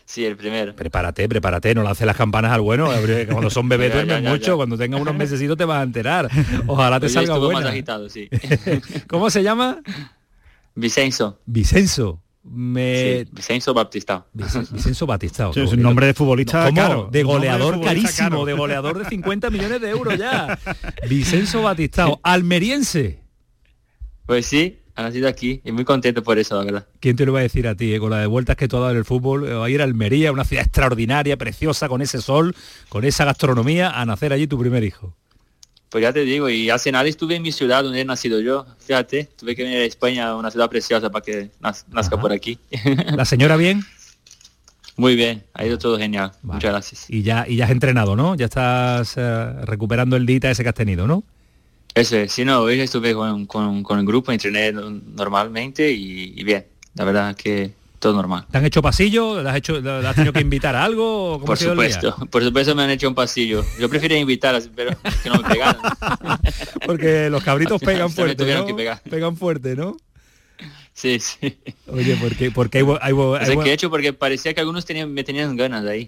[0.05, 0.75] sí, el primero.
[0.75, 2.89] Prepárate, prepárate, no lances las campanas al bueno.
[3.31, 6.29] Cuando son bebés Ya, duermen ya, mucho, cuando tengas unos mesecitos te vas a enterar.
[6.67, 7.61] Ojalá te salga buena.
[7.61, 8.29] más agitado, sí.
[9.07, 9.81] ¿Cómo se llama?
[10.75, 11.39] Vicenzo.
[11.45, 12.22] Vicenzo.
[12.44, 13.20] Me...
[13.24, 14.26] Sí, Vicenzo Baptista.
[14.34, 14.78] Vicenzo.
[14.78, 14.89] Sí,
[15.62, 16.76] es un nombre de futbolista ¿Cómo?
[16.76, 17.10] caro.
[17.12, 18.46] De de goleador futbolista carísimo, caro.
[18.46, 20.60] de goleador de 50 millones de euros ya.
[21.10, 23.22] Vicenzo Batistao, almeriense.
[24.26, 26.88] Pues sí, ha nacido aquí y muy contento por eso, la verdad.
[27.00, 27.94] ¿Quién te lo va a decir a ti?
[27.94, 28.00] eh?
[28.00, 29.86] Con la de vueltas que tú has dado en el fútbol, va a ir a
[29.86, 32.56] Almería, una ciudad extraordinaria, preciosa, con ese sol,
[32.89, 35.16] con esa gastronomía, a nacer allí tu primer hijo.
[35.94, 38.66] Pues ya te digo, y hace nada estuve en mi ciudad donde he nacido yo.
[38.80, 42.58] Fíjate, tuve que venir a España, una ciudad preciosa, para que naz- nazca por aquí.
[43.16, 43.86] ¿La señora bien?
[44.98, 46.32] Muy bien, ha ido todo genial.
[46.41, 47.06] Muchas gracias.
[47.10, 48.34] Y ya, y ya has entrenado, ¿no?
[48.36, 51.24] Ya estás eh, recuperando el dita ese que has tenido, ¿no?
[51.94, 56.44] Eso es, sí, no, hoy estuve con, con- con el grupo, entrené normalmente y, y
[56.44, 56.66] bien,
[56.96, 57.74] la verdad que
[58.04, 58.45] todo normal.
[58.51, 59.41] ¿Te han hecho pasillo?
[59.41, 61.36] ¿Le has, hecho, has tenido que invitar a algo?
[61.36, 63.64] ¿Cómo Por supuesto, por supuesto me han hecho un pasillo.
[63.80, 64.91] Yo prefiero invitar, pero
[65.24, 65.78] que no me pegaran.
[66.86, 68.66] Porque los cabritos final pegan me fuerte, ¿no?
[68.66, 69.01] que pegar.
[69.10, 69.95] Pegan fuerte, ¿no?
[70.93, 71.58] Sí, sí.
[71.88, 75.12] Oye, porque, porque hay, hay, O sea, que he hecho porque parecía que algunos tenían,
[75.12, 76.08] me tenían ganas de ahí.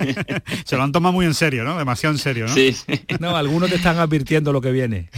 [0.64, 1.76] Se lo han tomado muy en serio, ¿no?
[1.76, 2.54] Demasiado en serio, ¿no?
[2.54, 2.76] Sí.
[3.18, 5.10] No, algunos te están advirtiendo lo que viene.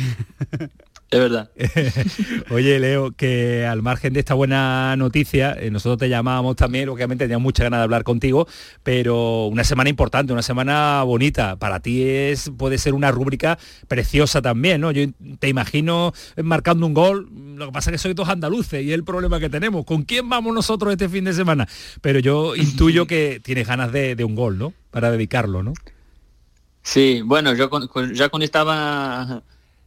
[1.15, 1.51] Es verdad.
[2.51, 7.25] Oye, Leo, que al margen de esta buena noticia, eh, nosotros te llamábamos también, obviamente
[7.25, 8.49] teníamos mucha ganas de hablar contigo,
[8.83, 11.57] pero una semana importante, una semana bonita.
[11.57, 14.91] Para ti es puede ser una rúbrica preciosa también, ¿no?
[14.91, 15.07] Yo
[15.39, 16.13] te imagino
[16.43, 19.39] marcando un gol, lo que pasa es que soy dos andaluces y es el problema
[19.39, 19.85] que tenemos.
[19.85, 21.69] ¿Con quién vamos nosotros este fin de semana?
[22.01, 24.73] Pero yo intuyo que tienes ganas de, de un gol, ¿no?
[24.91, 25.75] Para dedicarlo, ¿no?
[26.83, 29.43] Sí, bueno, yo con- con- ya cuando estaba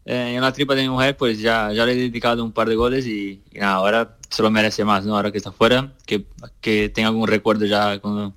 [0.07, 2.69] eh, en la tripa de mi mujer, pues ya, ya le he dedicado un par
[2.69, 5.15] de goles y, y nada, ahora se lo merece más, ¿no?
[5.15, 6.25] Ahora que está fuera, que,
[6.61, 8.33] que tenga algún recuerdo ya con,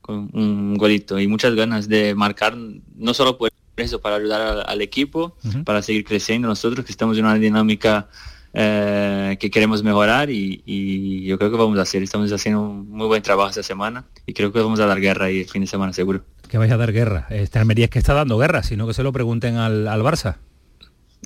[0.00, 4.64] con un golito y muchas ganas de marcar, no solo por eso, para ayudar al,
[4.66, 8.08] al equipo, para seguir creciendo nosotros, que estamos en una dinámica
[8.54, 12.88] eh, que queremos mejorar y, y yo creo que vamos a hacer, estamos haciendo un
[12.90, 15.60] muy buen trabajo esta semana y creo que vamos a dar guerra ahí el fin
[15.60, 16.22] de semana seguro.
[16.48, 17.26] Que vais a dar guerra.
[17.28, 20.36] Este Almería es que está dando guerra, sino que se lo pregunten al, al Barça.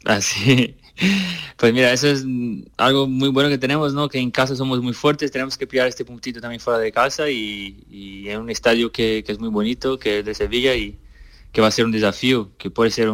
[0.05, 0.77] Así.
[1.57, 2.25] Pues mira, eso es
[2.77, 4.09] algo muy bueno que tenemos, ¿no?
[4.09, 7.31] Que en casa somos muy fuertes, tenemos que pillar este puntito también fuera de casa
[7.31, 10.99] y, en un estadio que, es muy bonito, que es de Sevilla y
[11.53, 13.09] que va a ser un desafío, que puede ser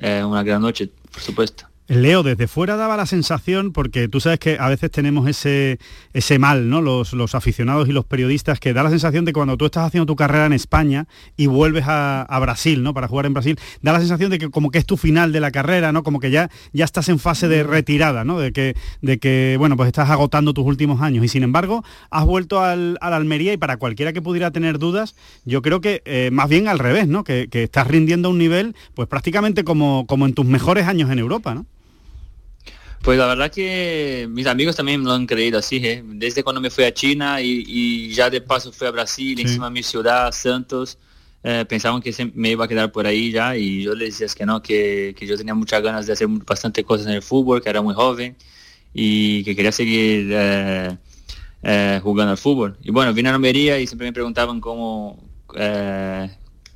[0.00, 1.68] eh, una gran noche, por supuesto.
[1.88, 5.78] Leo, desde fuera daba la sensación, porque tú sabes que a veces tenemos ese,
[6.12, 6.82] ese mal, ¿no?
[6.82, 9.86] Los, los aficionados y los periodistas, que da la sensación de que cuando tú estás
[9.86, 11.06] haciendo tu carrera en España
[11.36, 12.92] y vuelves a, a Brasil, ¿no?
[12.92, 15.38] Para jugar en Brasil, da la sensación de que como que es tu final de
[15.38, 16.02] la carrera, ¿no?
[16.02, 18.40] Como que ya, ya estás en fase de retirada, ¿no?
[18.40, 21.24] De que, de que, bueno, pues estás agotando tus últimos años.
[21.24, 25.14] Y sin embargo, has vuelto al, al Almería y para cualquiera que pudiera tener dudas,
[25.44, 27.22] yo creo que eh, más bien al revés, ¿no?
[27.22, 31.12] Que, que estás rindiendo a un nivel, pues prácticamente como, como en tus mejores años
[31.12, 31.64] en Europa, ¿no?
[33.06, 36.02] Pues la verdad que mis amigos también me lo han creído así, ¿eh?
[36.04, 39.70] desde cuando me fui a China y, y ya de paso fui a Brasil, encima
[39.70, 40.98] mi ciudad, Santos,
[41.44, 44.34] eh, pensaban que se- me iba a quedar por ahí ya y yo les decía
[44.36, 47.62] que no, que, que yo tenía muchas ganas de hacer bastante cosas en el fútbol,
[47.62, 48.34] que era muy joven
[48.92, 50.28] y que quería seguir
[51.62, 52.76] eh, jugando al fútbol.
[52.82, 55.22] Y bueno, vine a Almería y siempre me preguntaban cómo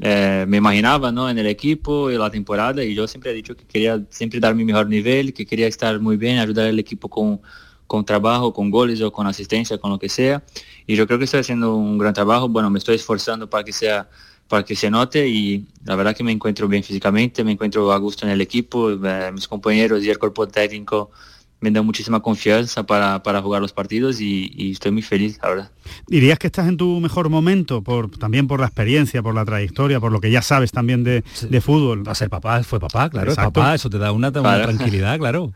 [0.00, 1.28] eh, me imaginaba ¿no?
[1.28, 4.54] en el equipo y la temporada y yo siempre he dicho que quería siempre dar
[4.54, 7.40] mi mejor nivel, que quería estar muy bien, ayudar al equipo con,
[7.86, 10.42] con trabajo, con goles o con asistencia, con lo que sea.
[10.86, 12.48] Y yo creo que estoy haciendo un gran trabajo.
[12.48, 14.08] Bueno, me estoy esforzando para que sea
[14.50, 17.98] para que se note y la verdad que me encuentro bien físicamente, me encuentro a
[17.98, 21.12] gusto en el equipo, eh, mis compañeros y el cuerpo técnico
[21.60, 25.48] me dan muchísima confianza para, para jugar los partidos y, y estoy muy feliz, la
[25.50, 25.70] verdad.
[26.06, 30.00] ¿Dirías que estás en tu mejor momento, por, también por la experiencia, por la trayectoria,
[30.00, 32.06] por lo que ya sabes también de, de fútbol?
[32.06, 33.60] Va a ser papá, fue papá, claro, es Exacto.
[33.60, 34.64] papá, eso te da una, una Claro.
[34.64, 35.52] tranquilidad, claro.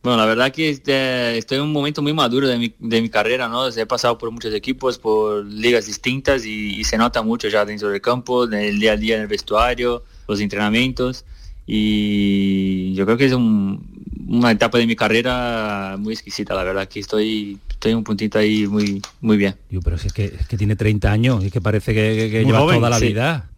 [0.00, 3.08] Bueno, la verdad que este, estoy en un momento muy maduro de mi, de mi
[3.08, 3.68] carrera, ¿no?
[3.68, 7.88] He pasado por muchos equipos, por ligas distintas y, y se nota mucho ya dentro
[7.88, 11.24] del campo, en el día a día en el vestuario, los entrenamientos
[11.66, 13.97] y yo creo que es un-
[14.28, 18.38] una etapa de mi carrera muy exquisita, la verdad que estoy, estoy en un puntito
[18.38, 19.56] ahí muy, muy bien.
[19.70, 22.44] Yo, pero si es que, es que tiene 30 años y que parece que, que-
[22.44, 23.08] llevas joven, toda la sí.
[23.08, 23.48] vida.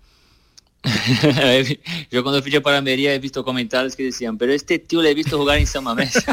[2.10, 5.14] yo cuando fiché para Almería he visto comentarios que decían, pero este tío le he
[5.14, 6.12] visto jugar en San Mamés.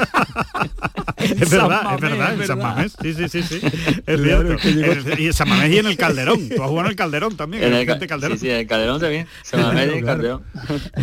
[1.18, 3.60] Es verdad, es verdad, en San Mamés, sí, sí, sí, sí.
[4.06, 4.54] Es cierto.
[4.54, 6.48] Es- Y en San Mamés y en el Calderón.
[6.48, 8.38] Tú has jugado en el Calderón también, en En el el ca- Vicente Calderón.
[8.38, 9.28] Sí, sí, en el Calderón también.
[9.42, 10.06] San Mamés y el.
[10.06, 10.44] Calderón.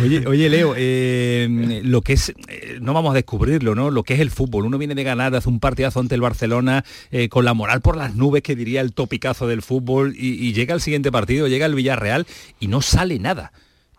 [0.01, 3.91] Oye, oye Leo, eh, lo que es, eh, no vamos a descubrirlo, ¿no?
[3.91, 4.65] Lo que es el fútbol.
[4.65, 7.81] Uno viene de ganar, de hacer un partidazo ante el Barcelona, eh, con la moral
[7.81, 11.47] por las nubes, que diría el topicazo del fútbol, y, y llega el siguiente partido,
[11.47, 12.25] llega el Villarreal
[12.59, 13.34] y no sale nada.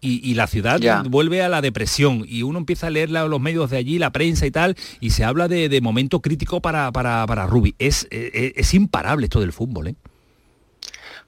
[0.01, 1.03] Y, y la ciudad Ya.
[1.09, 4.47] vuelve a la depresión y uno empieza a leer los medios de allí, la prensa
[4.47, 7.75] y tal, y se habla de, de momento crítico para, para, para Rubi.
[7.79, 9.95] Es, eh, es imparable esto del fútbol, ¿eh?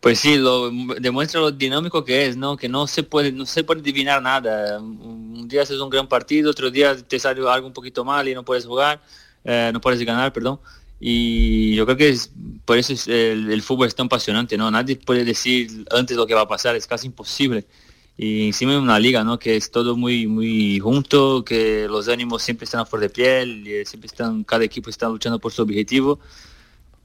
[0.00, 2.56] Pues sí, lo demuestra lo dinámico que es, ¿no?
[2.56, 4.78] Que no se puede, no se puede adivinar nada.
[4.78, 8.28] Un un día haces un gran partido, otro día te sale algo un poquito mal
[8.28, 9.00] y no puedes jugar,
[9.44, 10.60] eh, no puedes ganar, perdón.
[11.00, 12.30] Y yo creo que es,
[12.66, 14.70] por eso es el, el fútbol es tan apasionante, ¿no?
[14.70, 17.66] Nadie puede decir antes lo que va a pasar, es casi imposible.
[18.20, 19.38] Y encima en una liga, ¿no?
[19.38, 23.66] Que es todo muy, muy junto, que los ánimos siempre están a flor de piel,
[23.66, 26.18] y siempre están, cada equipo está luchando por su objetivo.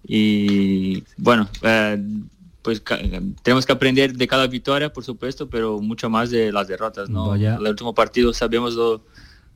[0.07, 2.03] Y bueno, eh,
[2.63, 2.81] pues
[3.43, 7.35] tenemos que aprender de cada victoria, por supuesto, pero mucho más de las derrotas, ¿no?
[7.35, 9.03] El último partido sabemos lo,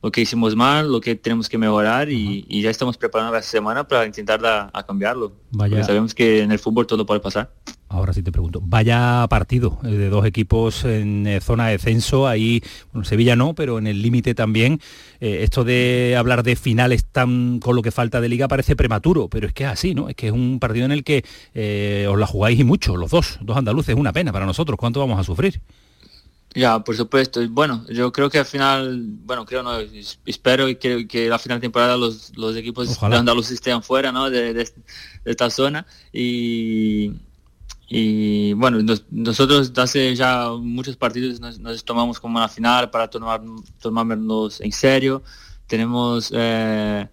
[0.02, 3.86] lo, que hicimos mal, lo que tenemos que mejorar y, ya estamos preparando la semana
[3.86, 5.32] para intentar a, cambiarlo.
[5.50, 5.82] Vaya.
[5.84, 7.50] sabemos que en el fútbol todo puede pasar.
[7.90, 12.26] Ahora sí te pregunto, vaya partido eh, de dos equipos en eh, zona de descenso,
[12.26, 14.78] ahí, bueno, Sevilla no, pero en el límite también.
[15.20, 19.28] Eh, esto de hablar de finales tan con lo que falta de liga parece prematuro,
[19.28, 20.10] pero es que es así, ¿no?
[20.10, 21.24] Es que es un partido en el que
[22.08, 25.00] os la jugáis y mucho, los dos, dos andaluces, es una pena para nosotros, ¿cuánto
[25.00, 25.62] vamos a sufrir?
[26.54, 27.40] Ya, por supuesto.
[27.50, 29.78] Bueno, yo creo que al final, bueno, creo no,
[30.26, 34.12] espero y que, que la final de temporada los, los equipos de andaluces estén fuera,
[34.12, 34.30] ¿no?
[34.30, 34.66] de
[35.24, 37.12] esta zona y
[37.90, 38.78] y bueno,
[39.10, 43.40] nosotros hace ya muchos partidos nos, tomamos como una final para tomar,
[43.80, 45.22] tomarnos en serio.
[45.66, 47.08] Tenemos eh,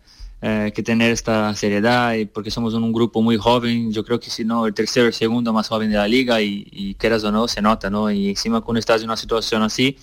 [0.48, 3.92] eh, que tener esta seriedad y porque somos un, grupo muy joven.
[3.92, 6.68] Yo creo que si no, el tercero, el segundo más joven de la liga y,
[6.72, 8.12] y quieras o no, se nota, ¿no?
[8.12, 9.98] Y encima cuando estás en una situación así,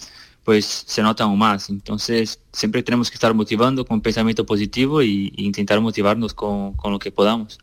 [0.45, 1.70] pues se nota aún más.
[1.70, 7.11] Entonces siempre tenemos que estar motivando con pensamiento positivo e, intentar motivarnos con, lo que
[7.11, 7.59] podamos.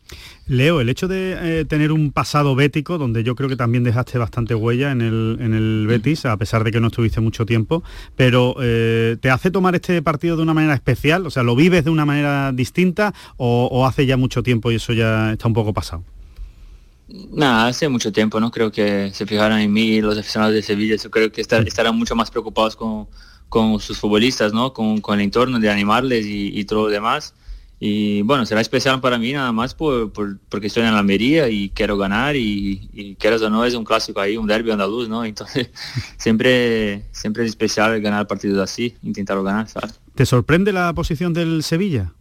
[0.47, 4.17] Leo, el hecho de eh, tener un pasado bético, donde yo creo que también dejaste
[4.17, 7.83] bastante huella en el, en el Betis, a pesar de que no estuviste mucho tiempo,
[8.15, 11.27] pero eh, ¿te hace tomar este partido de una manera especial?
[11.27, 14.93] O sea, ¿lo vives de una manera distinta o hace ya mucho tiempo y eso
[14.93, 16.03] ya está un poco pasado?
[17.31, 20.95] Nada, hace mucho tiempo, no creo que se fijaran en mí los aficionados de Sevilla.
[20.95, 23.07] Yo creo que estarán mucho más preocupados con,
[23.49, 24.73] con sus futbolistas, ¿no?
[24.73, 27.33] Con, con, el entorno, de animarles y, todo lo demás.
[27.79, 31.69] Y bueno, será especial para mí nada más por, porque estoy en la Almería y
[31.69, 35.25] quiero ganar y, y quieras o no es un clásico ahí, un derby andaluz, ¿no?
[35.25, 35.69] Entonces
[36.17, 39.99] siempre, siempre es especial ganar partidos así, intentarlo ganar, ¿sabes?
[40.13, 42.13] ¿Te sorprende la posición del Sevilla?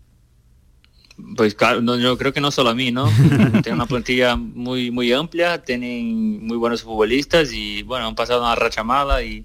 [1.36, 3.06] Pues claro, no, yo creo que no solo a mí, ¿no?
[3.62, 8.54] tienen una plantilla muy muy amplia, tienen muy buenos futbolistas y bueno, han pasado una
[8.54, 9.44] racha mala y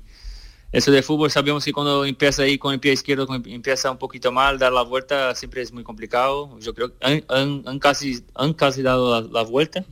[0.71, 4.32] eso de fútbol sabemos que cuando empieza ahí con el pie izquierdo, empieza un poquito
[4.32, 6.57] mal, dar la vuelta siempre es muy complicado.
[6.59, 9.86] Yo creo que han, casi, han casi dado la vuelta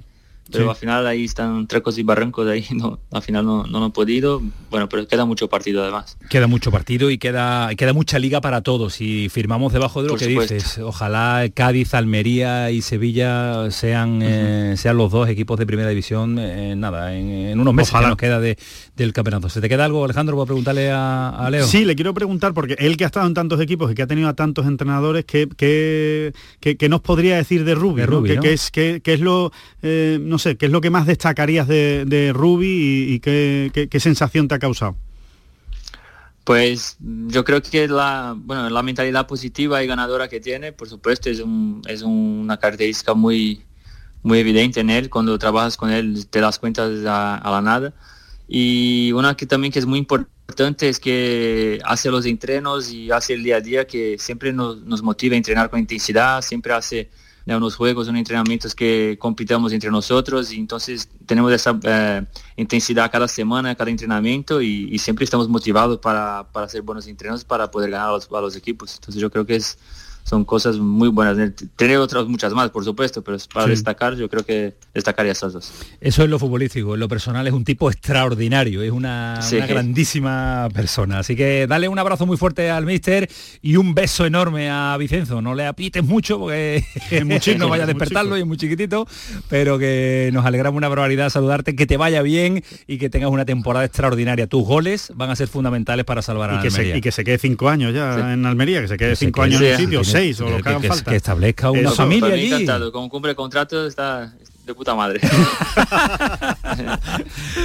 [0.52, 3.86] pero al final ahí están trecos y barrancos de ahí, no, al final no, no,
[3.86, 6.18] han podido, bueno, pero queda mucho partido además.
[6.30, 10.16] Queda mucho partido y queda, queda mucha liga para todos y firmamos debajo de lo
[10.16, 10.78] que dices.
[10.80, 16.76] Ojalá Cádiz, Almería y Sevilla sean, eh, sean los dos equipos de primera división, eh,
[16.76, 18.58] nada, en, unos meses que nos queda de,
[18.96, 19.50] del campeonato.
[19.50, 20.36] ¿Se te queda algo, Alejandro?
[20.36, 21.66] Voy a preguntarle a, Leo.
[21.66, 24.08] Sí, le quiero preguntar, porque él que ha estado en tantos equipos y que ha
[24.08, 28.24] tenido a tantos entrenadores, ¿qué, qué, qué, nos podría decir de Rubio?
[28.42, 32.04] ¿Qué, es, qué, es lo, eh, no sé, qué es lo que más destacarías de,
[32.06, 34.98] de Rubi y, qué, sensación te ha causado?
[36.44, 41.30] Pues yo creo que la, bueno, la mentalidad positiva y ganadora que tiene, por supuesto,
[41.30, 43.62] es, un, es una característica muy,
[44.24, 45.10] muy evidente en él.
[45.10, 47.94] Cuando trabajas con él te das cuenta a, la nada.
[48.48, 53.36] Y una que también que es muy importante es que hace los entrenos y hace
[53.36, 57.10] el día a día que siempre nos, nos motiva a entrenar con intensidad, siempre hace
[57.46, 62.26] en unos juegos, unos entrenamientos que compitamos entre nosotros y entonces tenemos esa eh,
[62.56, 67.72] intensidad cada semana, cada entrenamiento y, siempre estamos motivados para, para, hacer buenos entrenos para
[67.72, 68.94] poder ganar a los equipos.
[68.96, 69.78] Entonces yo creo que es
[70.24, 71.38] son cosas muy buenas.
[71.76, 75.74] Tener otras muchas más, por supuesto, pero para destacar yo creo que destacaría esas dos.
[76.00, 81.20] Eso es lo futbolístico, en lo personal es un tipo extraordinario, es una, grandísima persona.
[81.20, 83.30] Así que dale un abrazo muy fuerte al mister
[83.62, 85.42] y un beso enorme a Vicenzo.
[85.42, 86.84] No le apites mucho porque
[87.58, 89.08] no vaya a despertarlo y es muy chiquitito,
[89.50, 93.46] pero que nos alegramos una barbaridad saludarte, que te vaya bien y que tengas una
[93.46, 94.48] temporada extraordinaria.
[94.48, 96.94] Tus goles van a ser fundamentales para salvar a y que Almería.
[96.94, 99.62] Se, y que se quede cinco años ya en Almería, que se quede cinco años
[99.62, 102.48] en el sitio o lo que, que, establezca una familia allí.
[102.48, 102.92] Encantado.
[102.92, 104.34] Como cumple contrato está
[104.66, 105.20] de puta madre.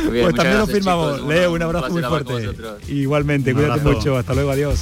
[0.09, 1.23] pues también lo firmamos.
[1.23, 2.51] Leo, un abrazo muy fuerte.
[2.89, 4.17] Igualmente, cuídate mucho.
[4.17, 4.81] Hasta luego, adiós.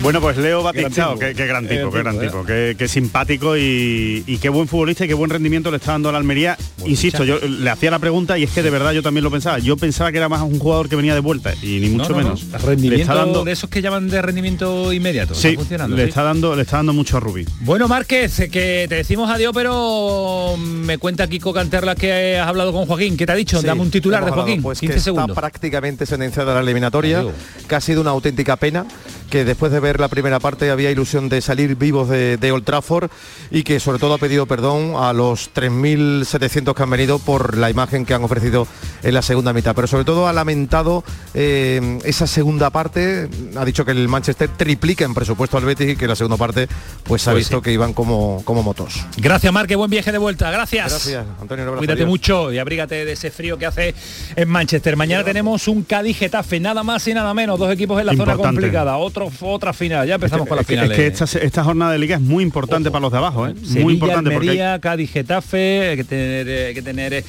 [0.00, 4.68] Bueno, pues Leo Batichao, qué, gran tipo, qué gran tipo, qué, simpático y, qué buen
[4.68, 6.56] futbolista y qué buen rendimiento le está dando a la Almería.
[6.86, 9.58] Insisto, yo le hacía la pregunta y es que de verdad yo también lo pensaba.
[9.58, 12.46] Yo pensaba que era más un jugador que venía de vuelta y ni mucho menos.
[12.62, 13.44] Rendimiento le está dando...
[13.44, 15.34] de esos que llaman de rendimiento inmediato.
[15.34, 15.56] Sí,
[15.88, 17.44] le está dando, le está dando mucho a Rubí.
[17.60, 22.86] Bueno, Márquez, que te decimos adiós, pero me cuenta Kiko Canterla que has hablado con
[22.86, 23.16] Joaquín.
[23.16, 23.60] ¿Qué te ha dicho?
[23.60, 24.62] Dame un titular de Joaquín.
[24.62, 25.30] pues 15 segundos.
[25.30, 27.24] Está prácticamente sentenciada la eliminatoria,
[27.68, 28.86] que ha sido una auténtica pena
[29.30, 32.64] que después de ver la primera parte había ilusión de salir vivos de, de Old
[32.64, 33.10] Trafford
[33.50, 37.70] y que sobre todo ha pedido perdón a los 3.700 que han venido por la
[37.70, 38.66] imagen que han ofrecido
[39.02, 39.74] en la segunda mitad.
[39.74, 41.04] Pero sobre todo ha lamentado
[41.34, 45.96] eh, esa segunda parte, ha dicho que el Manchester triplica en presupuesto al Betis y
[45.96, 46.68] que la segunda parte
[47.04, 47.62] pues ha Pues visto sí.
[47.64, 49.04] que iban como, como motos.
[49.16, 50.50] Gracias, Mar, qué buen viaje de vuelta.
[50.50, 50.90] Gracias.
[50.90, 51.64] Gracias, Antonio.
[51.64, 52.08] un abrazo, Cuídate adiós.
[52.08, 53.94] mucho y abrígate de ese frío que hace
[54.36, 54.96] en Manchester.
[54.96, 57.58] Mañana tenemos un Cádiz-Getafe, nada más y nada menos.
[57.58, 58.96] Dos equipos en la zona complicada.
[58.96, 60.06] Otro, otra final.
[60.06, 60.90] Ya empezamos Es con las que- finales.
[60.92, 63.54] Es que esta, esta jornada de liga es muy importante para los de abajo, ¿eh?
[63.62, 67.12] Sevilla, muy importante porque hay- Almería, Cádiz, Getafe, hay que tener, eh, hay que tener,
[67.14, 67.24] eh,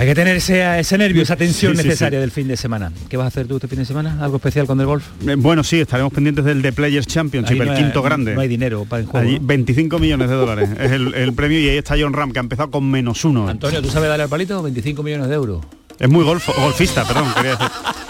[0.00, 2.20] hay que tener ese, ese nervio, esa tensión Sí, sí, necesaria sí.
[2.20, 2.92] del fin de semana.
[3.08, 4.18] ¿Qué vas a hacer tú este fin de semana?
[4.20, 5.04] ¿Algo especial con el golf?
[5.26, 8.34] Eh, Bueno, sí, estaremos pendientes del The Players Championship, no el hay- quinto grande.
[8.34, 9.46] no hay dinero para en juego, Allí, ¿no?
[9.46, 12.42] 25 millones de dólares es el, el premio y ahí está John Ram, que ha
[12.42, 13.48] empezado con menos uno.
[13.48, 14.62] Antonio, ¿tú sabes darle al palito?
[14.62, 15.64] 25 millones de euros.
[15.98, 17.66] Es muy golf, golfista, perdón, quería decir.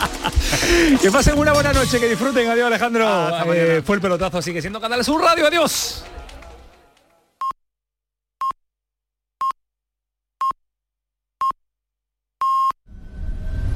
[1.01, 2.49] Que pasen una buena noche, que disfruten.
[2.49, 3.55] Adiós, Alejandro.
[3.55, 5.47] Eh, fue el pelotazo, sigue siendo Canal Sur Radio.
[5.47, 6.05] Adiós.